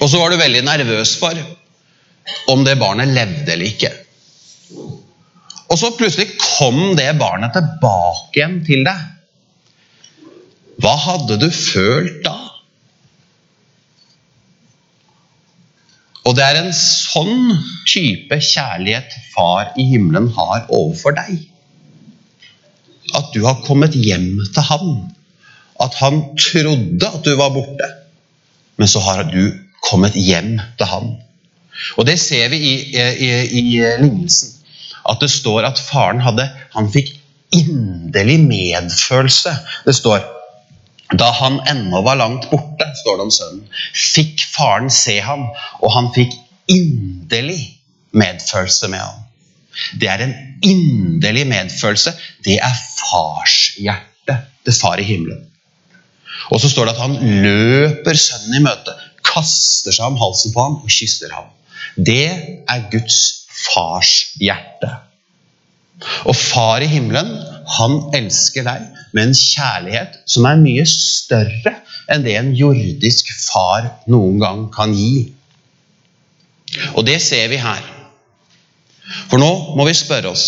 Og 0.00 0.08
så 0.08 0.20
var 0.20 0.32
du 0.32 0.40
veldig 0.40 0.60
nervøs 0.64 1.14
for 1.20 1.36
om 2.52 2.64
det 2.64 2.78
barnet 2.80 3.12
levde 3.12 3.52
eller 3.52 3.68
ikke. 3.68 3.92
Og 5.68 5.76
så 5.80 5.92
plutselig 5.96 6.30
kom 6.40 6.96
det 6.96 7.10
barnet 7.20 7.52
tilbake 7.56 8.38
igjen 8.40 8.60
til 8.66 8.84
deg. 8.86 9.02
Hva 10.78 10.94
hadde 11.02 11.36
du 11.42 11.48
følt 11.52 12.22
da? 12.24 12.36
Og 16.28 16.36
det 16.36 16.44
er 16.44 16.58
en 16.60 16.74
sånn 16.76 17.54
type 17.88 18.36
kjærlighet 18.44 19.14
far 19.34 19.72
i 19.80 19.86
himmelen 19.92 20.28
har 20.36 20.66
overfor 20.68 21.16
deg. 21.16 21.38
At 23.16 23.32
du 23.32 23.42
har 23.46 23.62
kommet 23.64 23.96
hjem 23.96 24.34
til 24.52 24.68
han. 24.68 24.92
At 25.80 25.96
han 26.00 26.20
trodde 26.36 27.08
at 27.08 27.24
du 27.24 27.32
var 27.38 27.54
borte 27.54 27.88
men 28.78 28.88
så 28.88 29.02
har 29.02 29.24
du 29.32 29.42
kommet 29.90 30.14
hjem 30.14 30.58
til 30.78 30.86
han. 30.86 31.10
Og 31.98 32.06
Det 32.06 32.18
ser 32.20 32.48
vi 32.48 32.58
i, 32.70 32.74
i, 32.94 33.30
i 33.58 33.62
lignelsen. 34.02 34.54
At 35.08 35.22
det 35.24 35.30
står 35.32 35.66
at 35.68 35.80
faren 35.80 36.20
hadde 36.20 36.44
Han 36.74 36.90
fikk 36.92 37.14
inderlig 37.54 38.38
medfølelse. 38.44 39.54
Det 39.86 39.94
står 39.96 40.26
da 41.16 41.30
han 41.32 41.54
ennå 41.70 42.02
var 42.04 42.18
langt 42.20 42.50
borte, 42.50 42.84
står 43.00 43.16
det 43.16 43.24
om 43.24 43.30
sønnen, 43.32 43.62
fikk 43.96 44.42
faren 44.52 44.90
se 44.92 45.14
ham, 45.24 45.46
og 45.80 45.92
han 45.94 46.10
fikk 46.12 46.34
inderlig 46.68 47.62
medfølelse 48.12 48.90
med 48.92 49.00
ham. 49.00 49.22
Det 50.00 50.10
er 50.10 50.24
en 50.26 50.34
inderlig 50.66 51.46
medfølelse. 51.48 52.12
Det 52.44 52.58
er 52.60 52.80
farshjertet 52.98 54.50
til 54.66 54.76
far 54.76 55.00
i 55.00 55.06
himmelen. 55.08 55.46
Og 56.52 56.60
så 56.60 56.68
står 56.68 56.88
det 56.88 56.96
at 56.96 57.04
han 57.06 57.16
løper 57.44 58.18
sønnen 58.18 58.58
i 58.58 58.64
møte, 58.64 58.92
kaster 59.24 59.94
seg 59.94 60.10
om 60.10 60.18
halsen 60.20 60.52
på 60.52 60.64
ham 60.64 60.80
og 60.82 60.92
kysser 60.92 61.32
ham. 61.32 61.48
Det 61.96 62.24
er 62.68 62.88
Guds 62.92 63.18
fars 63.48 64.12
hjerte. 64.40 64.90
Og 66.30 66.36
far 66.36 66.84
i 66.84 66.90
himmelen, 66.90 67.30
han 67.78 67.98
elsker 68.14 68.64
deg 68.66 68.84
med 69.16 69.28
en 69.28 69.36
kjærlighet 69.36 70.20
som 70.30 70.46
er 70.48 70.60
mye 70.62 70.84
større 70.88 71.74
enn 72.08 72.24
det 72.24 72.36
en 72.38 72.54
jordisk 72.56 73.28
far 73.48 73.90
noen 74.08 74.38
gang 74.40 74.64
kan 74.72 74.94
gi. 74.96 75.28
Og 76.94 77.04
det 77.08 77.18
ser 77.24 77.48
vi 77.50 77.60
her. 77.60 77.82
For 79.28 79.40
nå 79.40 79.50
må 79.76 79.88
vi 79.88 79.96
spørre 79.96 80.32
oss 80.32 80.46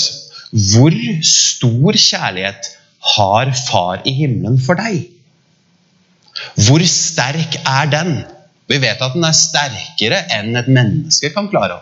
hvor 0.50 0.94
stor 1.22 1.94
kjærlighet 1.94 2.72
har 3.14 3.52
Far 3.54 4.02
i 4.04 4.12
himmelen 4.12 4.58
for 4.60 4.76
deg? 4.76 5.06
Hvor 6.66 6.82
sterk 6.86 7.56
er 7.64 7.90
den? 7.92 8.10
Vi 8.70 8.78
vet 8.78 9.02
at 9.02 9.16
den 9.16 9.26
er 9.26 9.36
sterkere 9.36 10.20
enn 10.36 10.54
et 10.58 10.68
menneske 10.70 11.32
kan 11.34 11.48
klare. 11.50 11.80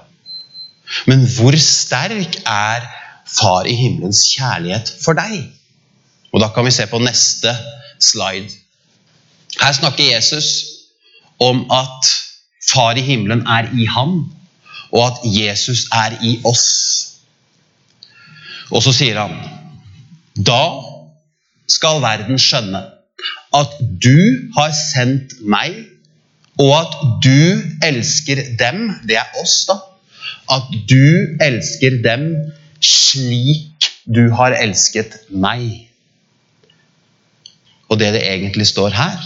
Men 1.08 1.26
hvor 1.36 1.56
sterk 1.60 2.40
er 2.46 2.86
Far 3.28 3.66
i 3.68 3.74
himmelens 3.76 4.22
kjærlighet 4.32 4.88
for 5.02 5.18
deg? 5.18 5.42
Og 6.32 6.40
Da 6.40 6.48
kan 6.54 6.64
vi 6.64 6.72
se 6.72 6.86
på 6.88 7.00
neste 7.02 7.52
slide. 8.00 8.48
Her 9.60 9.72
snakker 9.72 10.14
Jesus 10.14 10.48
om 11.40 11.66
at 11.70 12.08
Far 12.70 12.96
i 12.96 13.04
himmelen 13.04 13.46
er 13.46 13.68
i 13.72 13.84
ham, 13.86 14.32
og 14.92 15.06
at 15.06 15.20
Jesus 15.24 15.86
er 15.92 16.16
i 16.24 16.38
oss. 16.44 16.66
Og 18.70 18.82
så 18.84 18.92
sier 18.92 19.20
han 19.20 19.36
Da 20.36 20.62
skal 21.68 22.02
verden 22.04 22.40
skjønne 22.40 22.80
at 23.56 23.78
du 24.04 24.18
har 24.56 24.72
sendt 24.76 25.38
meg, 25.44 25.76
og 26.58 26.72
at 26.80 26.94
du 27.24 27.62
elsker 27.86 28.42
dem. 28.58 28.90
Det 29.06 29.16
er 29.16 29.40
oss, 29.42 29.62
da. 29.68 29.78
At 30.50 30.70
du 30.90 31.38
elsker 31.44 32.00
dem 32.04 32.30
slik 32.84 33.88
du 34.08 34.28
har 34.34 34.56
elsket 34.56 35.18
meg. 35.30 35.88
Og 37.88 37.98
det 38.00 38.12
det 38.16 38.24
egentlig 38.24 38.66
står 38.68 38.94
her, 38.96 39.18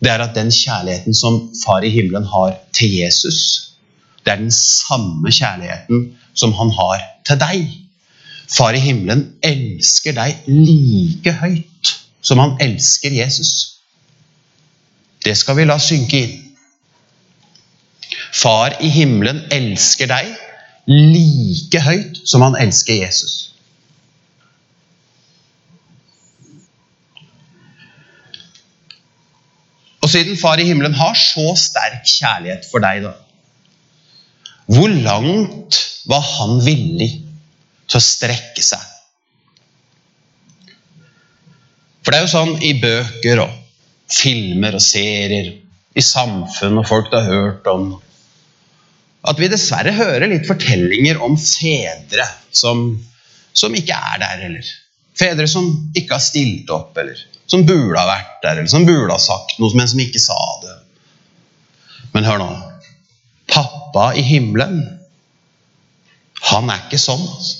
det 0.00 0.10
er 0.10 0.24
at 0.24 0.34
den 0.36 0.50
kjærligheten 0.52 1.14
som 1.14 1.50
Far 1.64 1.84
i 1.84 1.92
himmelen 1.92 2.24
har 2.24 2.56
til 2.76 2.92
Jesus, 2.96 3.70
det 4.24 4.32
er 4.32 4.40
den 4.40 4.52
samme 4.52 5.32
kjærligheten 5.32 6.16
som 6.34 6.52
han 6.56 6.72
har 6.76 7.04
til 7.28 7.40
deg. 7.40 7.68
Far 8.50 8.76
i 8.76 8.82
himmelen 8.82 9.26
elsker 9.44 10.16
deg 10.16 10.48
like 10.48 11.32
høyt 11.42 11.92
som 12.24 12.40
han 12.40 12.56
elsker 12.60 13.12
Jesus. 13.14 13.79
Det 15.24 15.36
skal 15.36 15.58
vi 15.58 15.66
la 15.68 15.76
synke 15.82 16.22
inn. 16.24 16.38
Far 18.32 18.76
i 18.80 18.88
himmelen 18.92 19.42
elsker 19.52 20.08
deg 20.10 20.30
like 20.90 21.80
høyt 21.84 22.20
som 22.26 22.44
han 22.46 22.56
elsker 22.58 23.02
Jesus. 23.02 23.50
Og 30.00 30.08
siden 30.08 30.38
Far 30.40 30.58
i 30.58 30.64
himmelen 30.66 30.96
har 30.96 31.18
så 31.18 31.52
sterk 31.60 32.06
kjærlighet 32.08 32.64
for 32.70 32.82
deg, 32.82 33.04
da 33.04 33.12
Hvor 34.70 34.88
langt 34.88 35.76
var 36.08 36.24
han 36.38 36.60
villig 36.64 37.10
til 37.90 37.98
å 37.98 38.02
strekke 38.04 38.64
seg? 38.64 38.80
For 42.00 42.10
det 42.10 42.18
er 42.20 42.24
jo 42.24 42.32
sånn 42.32 42.54
i 42.64 42.72
bøker 42.80 43.42
og 43.44 43.59
filmer 44.14 44.76
og 44.76 44.84
serier, 44.84 45.52
i 45.90 46.02
samfunn 46.04 46.78
og 46.78 46.86
folk 46.86 47.08
du 47.10 47.16
har 47.18 47.26
hørt 47.26 47.66
om 47.66 47.96
At 49.26 49.40
vi 49.42 49.48
dessverre 49.50 49.90
hører 49.92 50.30
litt 50.30 50.46
fortellinger 50.48 51.18
om 51.20 51.34
fedre 51.36 52.24
som, 52.54 52.94
som 53.52 53.74
ikke 53.76 53.96
er 53.96 54.22
der, 54.22 54.44
heller. 54.46 54.70
fedre 55.18 55.48
som 55.50 55.66
ikke 55.98 56.14
har 56.16 56.24
stilt 56.24 56.70
opp, 56.72 56.96
eller 56.96 57.18
som 57.50 57.66
burde 57.66 57.98
ha 57.98 58.06
vært 58.08 58.38
der, 58.44 58.60
eller 58.60 58.70
som 58.70 58.86
burde 58.88 59.12
ha 59.12 59.20
sagt 59.20 59.58
noe, 59.60 59.74
men 59.76 59.90
som 59.90 60.00
ikke 60.00 60.22
sa 60.22 60.38
det. 60.62 60.76
Men 62.14 62.24
hør 62.24 62.40
nå. 62.40 62.48
Pappa 63.50 64.12
i 64.16 64.22
himmelen, 64.24 64.80
han 66.48 66.70
er 66.72 66.86
ikke 66.86 67.02
sånn. 67.02 67.26
altså. 67.26 67.59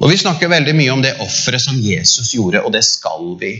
Og 0.00 0.08
Vi 0.08 0.16
snakker 0.16 0.48
veldig 0.48 0.72
mye 0.78 0.92
om 0.94 1.02
det 1.04 1.18
offeret 1.20 1.60
som 1.60 1.76
Jesus 1.76 2.30
gjorde, 2.32 2.62
og 2.64 2.72
det 2.72 2.80
skal 2.86 3.34
vi. 3.40 3.50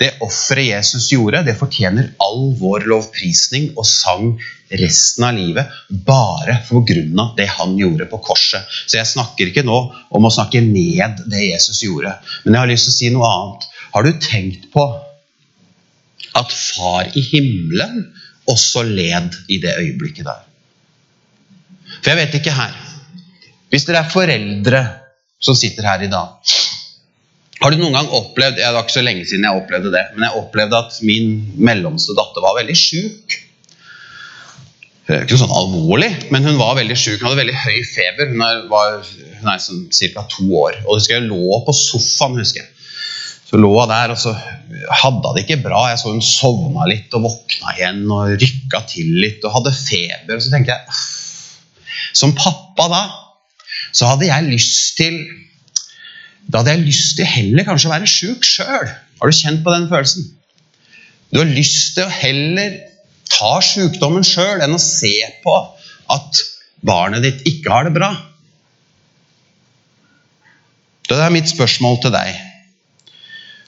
Det 0.00 0.16
offeret 0.26 0.66
Jesus 0.66 1.06
gjorde, 1.12 1.44
det 1.46 1.54
fortjener 1.54 2.08
all 2.24 2.48
vår 2.58 2.88
lovprisning 2.90 3.68
og 3.76 3.86
sang 3.86 4.32
resten 4.74 5.26
av 5.28 5.36
livet 5.38 5.76
bare 6.08 6.56
pga. 6.66 7.28
det 7.36 7.46
han 7.46 7.76
gjorde 7.78 8.08
på 8.10 8.18
korset. 8.18 8.66
Så 8.86 8.98
jeg 8.98 9.06
snakker 9.06 9.52
ikke 9.52 9.62
nå 9.62 9.76
om 10.10 10.26
å 10.26 10.32
snakke 10.34 10.60
ned 10.60 11.22
det 11.30 11.44
Jesus 11.52 11.84
gjorde, 11.86 12.16
men 12.42 12.54
jeg 12.54 12.60
har 12.60 12.72
lyst 12.72 12.88
til 12.88 12.94
å 12.94 12.98
si 12.98 13.12
noe 13.14 13.30
annet. 13.30 13.68
Har 13.94 14.02
du 14.02 14.12
tenkt 14.18 14.72
på 14.74 14.84
at 16.34 16.50
Far 16.50 17.06
i 17.14 17.22
himmelen 17.22 18.10
også 18.50 18.82
led 18.82 19.30
i 19.46 19.60
det 19.62 19.78
øyeblikket 19.78 20.26
der? 20.26 20.42
For 22.00 22.10
jeg 22.10 22.18
vet 22.18 22.34
ikke 22.40 22.52
her 22.56 22.74
Hvis 23.70 23.84
dere 23.86 24.00
er 24.02 24.10
foreldre 24.10 24.80
som 25.44 25.56
sitter 25.58 25.86
her 25.86 26.04
i 26.04 26.10
dag. 26.12 26.40
Har 27.62 27.72
du 27.72 27.80
noen 27.80 27.94
gang 27.96 28.10
opplevd 28.12 28.58
Det 28.58 28.66
var 28.74 28.84
ikke 28.84 28.98
så 28.98 29.04
lenge 29.04 29.24
siden 29.28 29.46
jeg 29.46 29.62
opplevde 29.62 29.92
det, 29.94 30.04
men 30.16 30.26
jeg 30.26 30.40
opplevde 30.40 30.80
at 30.84 31.00
min 31.06 31.36
mellomste 31.56 32.16
datter 32.18 32.44
var 32.44 32.58
veldig 32.58 32.76
sjuk. 32.76 33.38
Ikke 35.04 35.36
sånn 35.36 35.52
alvorlig, 35.52 36.10
men 36.32 36.46
hun 36.48 36.56
var 36.56 36.78
veldig 36.78 36.96
sjuk. 36.96 37.18
Hun 37.20 37.28
hadde 37.28 37.42
veldig 37.42 37.56
høy 37.60 37.80
feber. 37.88 38.30
Hun 38.32 38.44
er, 38.44 38.62
var, 38.70 39.02
hun 39.40 39.50
er 39.52 39.60
sånn 39.60 39.82
ca. 39.92 40.24
to 40.32 40.46
år. 40.60 40.78
Og 40.86 40.96
husker 40.96 41.18
jeg 41.18 41.28
lå 41.28 41.60
på 41.66 41.74
sofaen, 41.76 42.38
husker 42.40 42.62
jeg. 42.62 42.70
Så 43.44 43.60
lå 43.60 43.68
hun 43.76 43.92
der, 43.92 44.14
og 44.14 44.20
så 44.20 44.32
hadde 44.32 45.28
hun 45.28 45.36
det 45.36 45.44
ikke 45.44 45.60
bra. 45.66 45.82
Jeg 45.92 46.00
så 46.00 46.14
hun 46.14 46.24
sovna 46.24 46.88
litt 46.88 47.12
og 47.16 47.26
våkna 47.28 47.76
igjen 47.76 48.00
og 48.08 48.32
rykka 48.40 48.80
til 48.92 49.12
litt 49.20 49.44
og 49.44 49.58
hadde 49.58 49.76
feber. 49.76 50.38
Og 50.38 50.44
så 50.44 50.54
tenkte 50.54 50.78
jeg 50.78 51.02
Som 52.16 52.32
pappa 52.36 52.88
da 52.90 53.02
så 53.94 54.10
hadde 54.10 54.30
jeg 54.30 54.50
lyst 54.50 54.96
til 54.98 55.18
Da 56.44 56.60
hadde 56.60 56.74
jeg 56.74 56.86
lyst 56.88 57.14
til 57.16 57.28
heller 57.30 57.64
kanskje 57.64 57.88
å 57.88 57.92
være 57.94 58.08
sjuk 58.10 58.44
sjøl. 58.44 58.90
Har 58.90 59.30
du 59.30 59.36
kjent 59.36 59.62
på 59.64 59.72
den 59.72 59.86
følelsen? 59.88 60.26
Du 61.32 61.38
har 61.40 61.48
lyst 61.48 61.94
til 61.96 62.04
å 62.04 62.12
heller 62.12 62.74
ta 63.32 63.54
sjukdommen 63.64 64.26
sjøl 64.26 64.60
enn 64.60 64.76
å 64.76 64.82
se 64.82 65.14
på 65.40 65.54
at 66.12 66.42
barnet 66.84 67.24
ditt 67.24 67.46
ikke 67.48 67.72
har 67.72 67.88
det 67.88 67.94
bra. 67.96 68.10
Det 71.08 71.16
er 71.20 71.32
mitt 71.32 71.48
spørsmål 71.48 71.98
til 72.04 72.12
deg. 72.12 72.36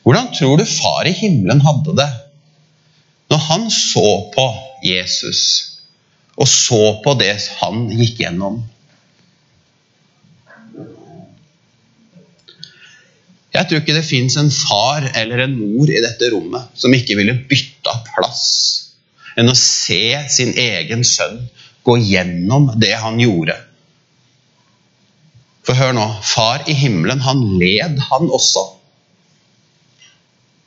Hvordan 0.04 0.30
tror 0.36 0.60
du 0.60 0.68
far 0.68 1.08
i 1.08 1.16
himmelen 1.16 1.64
hadde 1.64 1.96
det 1.98 2.10
når 3.32 3.42
han 3.48 3.66
så 3.72 4.06
på 4.36 4.46
Jesus 4.86 5.42
og 6.36 6.46
så 6.50 6.80
på 7.02 7.16
det 7.18 7.34
han 7.62 7.88
gikk 7.90 8.20
gjennom? 8.22 8.60
Jeg 13.56 13.68
tror 13.68 13.80
ikke 13.80 13.96
det 13.96 14.04
fins 14.04 14.36
en 14.36 14.50
far 14.52 15.06
eller 15.16 15.46
en 15.46 15.54
mor 15.56 15.88
i 15.88 16.02
dette 16.04 16.28
rommet 16.34 16.72
som 16.76 16.92
ikke 16.92 17.16
ville 17.16 17.38
bytta 17.48 17.94
plass 18.10 18.42
enn 19.36 19.52
å 19.52 19.56
se 19.56 20.16
sin 20.32 20.52
egen 20.60 21.04
sønn 21.04 21.42
gå 21.86 21.96
gjennom 22.02 22.70
det 22.80 22.94
han 22.98 23.20
gjorde. 23.20 23.54
For 25.66 25.76
hør 25.78 25.92
nå, 25.96 26.06
far 26.24 26.64
i 26.70 26.74
himmelen, 26.78 27.20
han 27.26 27.42
led, 27.60 28.00
han 28.08 28.30
også. 28.32 28.62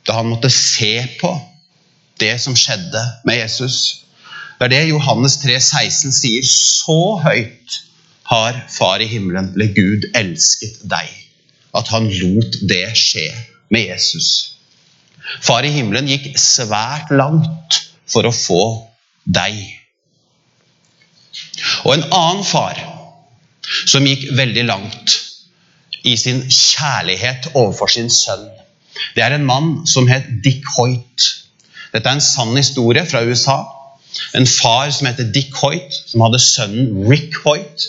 Da 0.06 0.20
han 0.20 0.30
måtte 0.30 0.52
se 0.54 0.92
på 1.20 1.32
det 2.20 2.34
som 2.42 2.56
skjedde 2.58 3.02
med 3.28 3.40
Jesus. 3.40 3.78
Det 4.58 4.68
er 4.68 4.74
det 4.74 4.82
Johannes 4.90 5.38
3, 5.42 5.56
16 5.56 6.14
sier. 6.14 6.46
Så 6.46 7.00
høyt 7.24 7.80
har 8.30 8.60
Far 8.70 9.02
i 9.02 9.08
himmelen, 9.10 9.50
eller 9.56 9.72
Gud, 9.74 10.06
elsket 10.14 10.84
deg 10.86 11.08
at 11.76 11.90
han 11.94 12.08
lot 12.10 12.60
det 12.68 12.84
skje 12.98 13.26
med 13.70 13.86
Jesus. 13.92 14.56
Far 15.42 15.66
i 15.66 15.72
himmelen 15.74 16.08
gikk 16.10 16.32
svært 16.40 17.12
langt 17.14 17.80
for 18.10 18.26
å 18.26 18.34
få 18.34 18.62
deg. 19.24 19.58
Og 21.86 21.94
en 21.94 22.06
annen 22.08 22.46
far 22.46 22.80
som 23.86 24.06
gikk 24.06 24.30
veldig 24.38 24.64
langt 24.66 25.18
i 26.08 26.16
sin 26.18 26.42
kjærlighet 26.48 27.52
overfor 27.52 27.92
sin 27.92 28.10
sønn, 28.10 28.48
det 29.14 29.22
er 29.24 29.36
en 29.36 29.46
mann 29.46 29.70
som 29.88 30.08
het 30.10 30.26
Dick 30.44 30.66
Hoyt. 30.76 31.26
Dette 31.92 32.08
er 32.08 32.18
en 32.18 32.24
sann 32.24 32.56
historie 32.56 33.04
fra 33.06 33.22
USA. 33.26 33.60
En 34.34 34.46
far 34.46 34.90
som 34.94 35.06
heter 35.06 35.30
Dick 35.32 35.54
Hoyt, 35.62 35.94
som 36.10 36.24
hadde 36.24 36.42
sønnen 36.42 37.06
Rick 37.10 37.38
Hoyt. 37.44 37.86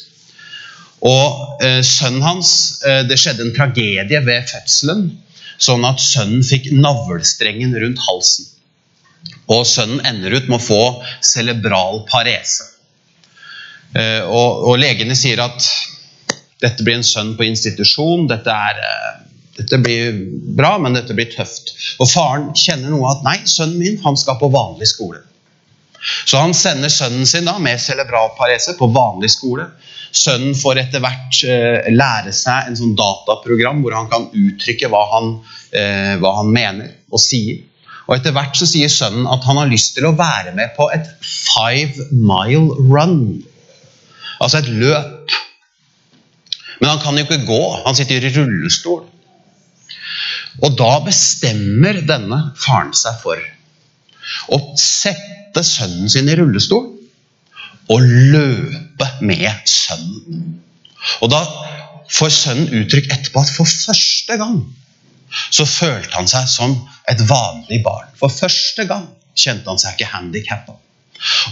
Og 1.01 1.63
eh, 1.65 1.81
sønnen 1.85 2.21
hans 2.21 2.51
eh, 2.85 3.01
Det 3.09 3.17
skjedde 3.17 3.47
en 3.47 3.55
tragedie 3.55 4.21
ved 4.25 4.49
fødselen, 4.49 5.07
sånn 5.61 5.85
at 5.87 6.01
sønnen 6.01 6.43
fikk 6.45 6.71
navlstrengen 6.77 7.73
rundt 7.81 8.01
halsen. 8.05 8.49
Og 9.51 9.65
sønnen 9.67 10.03
ender 10.07 10.37
ut 10.37 10.49
med 10.49 10.59
å 10.59 10.63
få 10.63 10.83
cerebral 11.25 12.03
parese. 12.09 12.69
Eh, 13.97 14.21
og, 14.23 14.67
og, 14.69 14.77
legene 14.79 15.17
sier 15.17 15.41
at 15.43 15.65
dette 16.61 16.85
blir 16.85 16.99
en 16.99 17.05
sønn 17.05 17.33
på 17.37 17.47
institusjon. 17.49 18.29
Dette, 18.29 18.53
er, 18.53 18.79
eh, 18.85 19.41
dette 19.57 19.81
blir 19.81 20.21
bra, 20.57 20.77
men 20.81 20.95
dette 20.95 21.17
blir 21.17 21.31
tøft. 21.33 21.73
Og 21.99 22.09
faren 22.09 22.51
kjenner 22.57 22.93
noe 22.93 23.09
at 23.11 23.25
nei, 23.25 23.39
sønnen 23.49 23.81
min 23.81 23.99
han 24.05 24.19
skal 24.19 24.39
på 24.39 24.53
vanlig 24.53 24.93
skole. 24.93 25.25
Så 26.01 26.39
han 26.41 26.53
sender 26.57 26.89
sønnen 26.89 27.27
sin 27.29 27.45
da, 27.45 27.57
med 27.61 27.81
cerebral 27.81 28.31
på 28.77 28.87
vanlig 28.93 29.31
skole. 29.35 29.67
Sønnen 30.11 30.55
får 30.57 30.81
etter 30.81 31.03
hvert 31.03 31.41
eh, 31.47 31.91
lære 31.93 32.33
seg 32.35 32.67
en 32.67 32.77
sånn 32.77 32.95
dataprogram 32.99 33.83
hvor 33.83 33.95
han 33.95 34.09
kan 34.11 34.27
uttrykke 34.35 34.89
hva 34.91 35.03
han, 35.13 35.29
eh, 35.71 36.15
hva 36.19 36.33
han 36.41 36.49
mener 36.51 36.89
og 37.11 37.21
sier. 37.21 37.61
Og 38.09 38.17
Etter 38.17 38.33
hvert 38.35 38.57
så 38.59 38.67
sier 38.67 38.91
sønnen 38.91 39.29
at 39.31 39.45
han 39.47 39.61
har 39.61 39.69
lyst 39.71 39.93
til 39.95 40.09
å 40.09 40.15
være 40.17 40.51
med 40.57 40.73
på 40.75 40.89
et 40.91 41.07
five 41.21 42.09
mile 42.11 42.75
run. 42.89 43.39
Altså 44.41 44.59
et 44.59 44.67
løp. 44.73 45.37
Men 46.81 46.89
han 46.89 47.01
kan 47.03 47.15
jo 47.15 47.23
ikke 47.27 47.45
gå. 47.47 47.61
Han 47.85 47.95
sitter 47.95 48.25
i 48.25 48.33
rullestol. 48.35 49.05
Og 50.59 50.75
da 50.75 50.91
bestemmer 51.05 52.01
denne 52.03 52.41
faren 52.59 52.91
seg 52.97 53.21
for 53.21 53.39
å 54.51 54.59
sette 54.79 55.63
sønnen 55.65 56.09
sin 56.11 56.29
i 56.31 56.35
rullestol 56.39 56.87
og 57.91 58.11
løpe 58.33 59.07
med 59.25 59.49
sønnen. 59.67 60.59
Og 61.21 61.31
da 61.33 61.41
får 62.11 62.33
sønnen 62.35 62.81
uttrykk 62.81 63.09
etterpå 63.11 63.43
at 63.43 63.53
for 63.55 63.69
første 63.69 64.37
gang 64.39 64.61
så 65.51 65.65
følte 65.67 66.13
han 66.13 66.29
seg 66.29 66.47
som 66.51 66.75
et 67.09 67.21
vanlig 67.27 67.81
barn. 67.85 68.09
For 68.19 68.31
første 68.33 68.85
gang 68.89 69.07
kjente 69.37 69.69
han 69.71 69.79
seg 69.81 69.95
ikke 69.95 70.11
handikappa. 70.11 70.77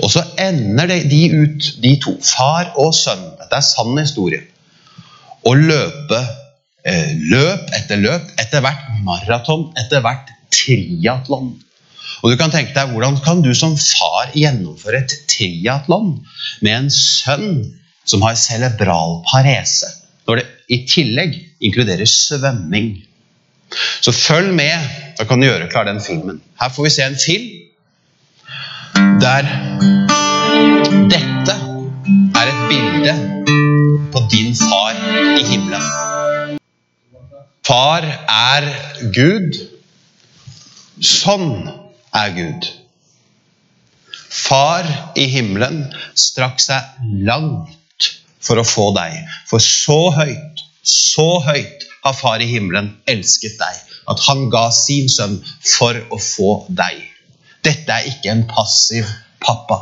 Og 0.03 0.09
så 0.11 0.23
ender 0.41 0.89
de 0.89 1.21
ut, 1.31 1.67
de 1.83 1.93
to, 2.01 2.15
far 2.25 2.73
og 2.81 2.93
sønn, 2.97 3.21
dette 3.37 3.59
er 3.59 3.65
sann 3.65 3.93
historie, 3.99 4.41
å 5.45 5.53
løpe 5.55 6.19
eh, 6.83 7.13
løp 7.31 7.69
etter 7.77 8.01
løp, 8.01 8.31
etter 8.41 8.63
hvert 8.65 8.89
maraton, 9.05 9.69
etter 9.79 10.01
hvert 10.03 10.31
triatlon. 10.53 11.53
Og 12.21 12.31
du 12.31 12.37
kan 12.39 12.51
tenke 12.51 12.75
deg, 12.75 12.91
Hvordan 12.91 13.19
kan 13.23 13.43
du 13.43 13.51
som 13.55 13.77
far 13.79 14.33
gjennomføre 14.35 15.03
et 15.03 15.15
triatlon 15.31 16.17
med 16.65 16.73
en 16.75 16.89
sønn 16.93 17.51
som 18.09 18.23
har 18.25 18.39
cerebral 18.39 19.21
parese, 19.29 19.87
når 20.27 20.41
det 20.41 20.47
i 20.69 20.81
tillegg 20.89 21.37
inkluderer 21.63 22.09
svømming? 22.09 22.97
Så 24.01 24.11
følg 24.15 24.53
med, 24.57 24.91
da 25.17 25.25
kan 25.29 25.39
du 25.39 25.47
gjøre 25.47 25.69
klar 25.71 25.85
den 25.87 26.01
filmen. 26.01 26.41
Her 26.59 26.73
får 26.73 26.87
vi 26.87 26.93
se 26.95 27.05
en 27.05 27.19
film 27.21 27.49
der 29.21 29.45
dette 31.11 31.55
er 32.35 32.49
et 32.49 32.61
bilde 32.71 33.13
på 34.11 34.23
din 34.31 34.55
far 34.57 34.97
i 35.37 35.43
himmelen. 35.45 36.57
Far 37.67 38.03
er 38.27 38.65
Gud. 39.13 39.59
Sånn 40.99 41.53
er 42.15 42.33
Gud. 42.35 42.69
Far 44.29 44.85
i 45.17 45.25
himmelen 45.29 45.83
strakk 46.17 46.61
seg 46.61 46.85
langt 47.25 48.09
for 48.41 48.61
å 48.61 48.65
få 48.65 48.89
deg. 48.97 49.17
For 49.49 49.63
så 49.63 50.09
høyt, 50.15 50.63
så 50.85 51.29
høyt 51.45 51.85
har 52.05 52.15
Far 52.15 52.41
i 52.41 52.47
himmelen 52.49 52.93
elsket 53.11 53.57
deg, 53.59 53.79
at 54.09 54.21
han 54.29 54.47
ga 54.53 54.69
sin 54.73 55.09
sønn 55.11 55.37
for 55.75 55.97
å 56.09 56.19
få 56.21 56.51
deg. 56.69 57.01
Dette 57.65 57.91
er 57.91 58.07
ikke 58.09 58.31
en 58.31 58.45
passiv 58.49 59.09
pappa. 59.43 59.81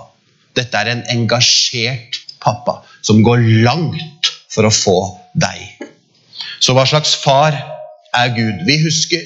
Dette 0.57 0.79
er 0.79 0.89
en 0.95 1.03
engasjert 1.13 2.17
pappa 2.41 2.81
som 3.05 3.21
går 3.25 3.45
langt 3.67 4.31
for 4.49 4.67
å 4.67 4.73
få 4.73 4.97
deg. 5.37 5.61
Så 6.59 6.73
hva 6.73 6.87
slags 6.89 7.13
far 7.21 7.55
er 8.17 8.33
Gud? 8.33 8.65
Vi 8.65 8.79
husker 8.81 9.23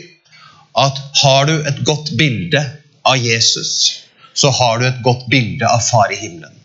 at 0.78 1.00
har 1.22 1.48
du 1.48 1.56
et 1.68 1.82
godt 1.88 2.12
bilde 2.20 2.62
av 3.08 3.18
Jesus, 3.18 4.04
så 4.34 4.50
har 4.50 4.80
du 4.80 4.88
et 4.88 5.04
godt 5.06 5.28
bilde 5.32 5.68
av 5.68 5.84
Far 5.86 6.12
i 6.14 6.20
himmelen. 6.20 6.58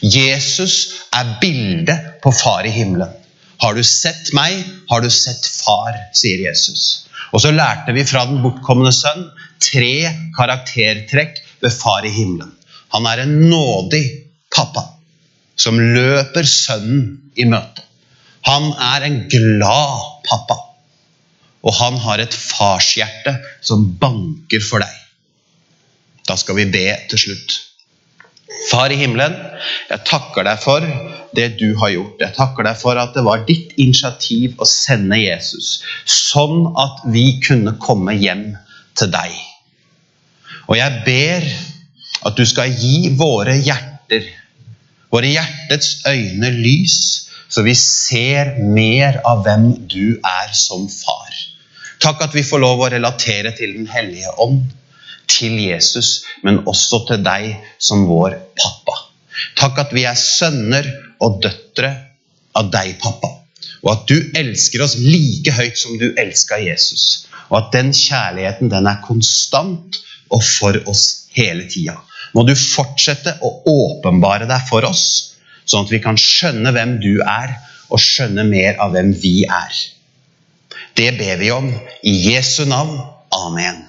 Jesus 0.00 0.76
er 1.14 1.36
bildet 1.40 2.20
på 2.22 2.32
Far 2.32 2.66
i 2.66 2.72
himmelen. 2.74 3.10
Har 3.62 3.74
du 3.74 3.82
sett 3.86 4.32
meg, 4.36 4.60
har 4.90 5.02
du 5.02 5.10
sett 5.10 5.46
Far, 5.46 5.96
sier 6.14 6.42
Jesus. 6.46 7.06
Og 7.32 7.42
så 7.42 7.50
lærte 7.54 7.94
vi 7.96 8.04
fra 8.06 8.24
den 8.28 8.42
bortkomne 8.44 8.92
sønn 8.94 9.26
tre 9.62 10.10
karaktertrekk 10.36 11.40
ved 11.64 11.74
Far 11.74 12.06
i 12.06 12.12
himmelen. 12.14 12.52
Han 12.94 13.08
er 13.10 13.24
en 13.24 13.34
nådig 13.50 14.04
pappa 14.54 14.84
som 15.58 15.78
løper 15.78 16.46
sønnen 16.46 17.32
i 17.38 17.46
møte. 17.48 17.82
Han 18.44 18.70
er 18.76 19.06
en 19.06 19.22
glad 19.32 20.04
pappa. 20.28 20.58
Og 21.64 21.72
han 21.78 21.96
har 22.04 22.20
et 22.20 22.34
farshjerte 22.36 23.38
som 23.64 23.86
banker 24.00 24.62
for 24.62 24.84
deg. 24.84 25.03
Da 26.28 26.36
skal 26.40 26.56
vi 26.56 26.70
be 26.72 26.86
til 27.10 27.20
slutt. 27.20 27.56
Far 28.70 28.92
i 28.92 28.96
himmelen, 28.96 29.34
jeg 29.90 30.04
takker 30.08 30.46
deg 30.46 30.60
for 30.62 30.84
det 31.36 31.48
du 31.60 31.74
har 31.80 31.92
gjort. 31.92 32.22
Jeg 32.22 32.36
takker 32.36 32.66
deg 32.66 32.78
for 32.80 33.00
at 33.00 33.16
det 33.16 33.24
var 33.26 33.44
ditt 33.48 33.74
initiativ 33.80 34.60
å 34.62 34.68
sende 34.68 35.18
Jesus, 35.20 35.82
sånn 36.08 36.70
at 36.80 37.02
vi 37.12 37.26
kunne 37.44 37.76
komme 37.82 38.14
hjem 38.16 38.52
til 38.96 39.12
deg. 39.12 39.34
Og 40.68 40.78
jeg 40.78 41.02
ber 41.04 41.48
at 42.24 42.38
du 42.38 42.44
skal 42.48 42.72
gi 42.72 43.10
våre 43.18 43.56
hjerter, 43.58 44.30
våre 45.12 45.32
hjertets 45.34 45.98
øyne, 46.08 46.52
lys, 46.56 46.98
så 47.52 47.62
vi 47.66 47.74
ser 47.78 48.56
mer 48.64 49.20
av 49.28 49.44
hvem 49.44 49.66
du 49.90 50.16
er 50.24 50.54
som 50.56 50.86
far. 50.88 51.36
Takk 52.02 52.24
at 52.26 52.34
vi 52.36 52.46
får 52.46 52.62
lov 52.62 52.80
å 52.82 52.88
relatere 52.92 53.52
til 53.56 53.76
Den 53.76 53.86
hellige 53.90 54.32
ånd 54.40 54.64
til 55.30 55.56
Jesus, 55.58 56.24
men 56.42 56.62
også 56.70 57.04
til 57.08 57.22
deg 57.24 57.54
som 57.78 58.06
vår 58.08 58.36
pappa. 58.58 58.96
Takk 59.58 59.80
at 59.86 59.94
vi 59.94 60.04
er 60.08 60.18
sønner 60.18 60.86
og 61.24 61.40
døtre 61.42 61.90
av 62.54 62.70
deg, 62.72 62.94
pappa. 63.02 63.30
Og 63.84 63.90
at 63.92 64.08
du 64.08 64.38
elsker 64.38 64.84
oss 64.84 64.96
like 65.00 65.52
høyt 65.52 65.78
som 65.80 65.98
du 66.00 66.10
elska 66.20 66.60
Jesus. 66.62 67.26
Og 67.50 67.58
at 67.60 67.72
den 67.74 67.92
kjærligheten 67.96 68.72
den 68.72 68.88
er 68.88 69.02
konstant 69.04 69.98
og 70.32 70.42
for 70.44 70.78
oss 70.90 71.26
hele 71.36 71.66
tida. 71.70 71.98
Må 72.34 72.46
du 72.46 72.54
fortsette 72.58 73.36
å 73.44 73.50
åpenbare 73.70 74.48
deg 74.50 74.64
for 74.68 74.86
oss, 74.88 75.34
sånn 75.68 75.86
at 75.86 75.92
vi 75.92 76.00
kan 76.02 76.18
skjønne 76.18 76.72
hvem 76.74 76.96
du 77.02 77.12
er, 77.22 77.58
og 77.92 78.00
skjønne 78.00 78.46
mer 78.48 78.80
av 78.82 78.94
hvem 78.94 79.12
vi 79.20 79.44
er. 79.44 79.74
Det 80.98 81.10
ber 81.18 81.38
vi 81.38 81.50
om 81.54 81.68
i 82.02 82.14
Jesu 82.30 82.64
navn. 82.70 82.96
Amen. 83.34 83.82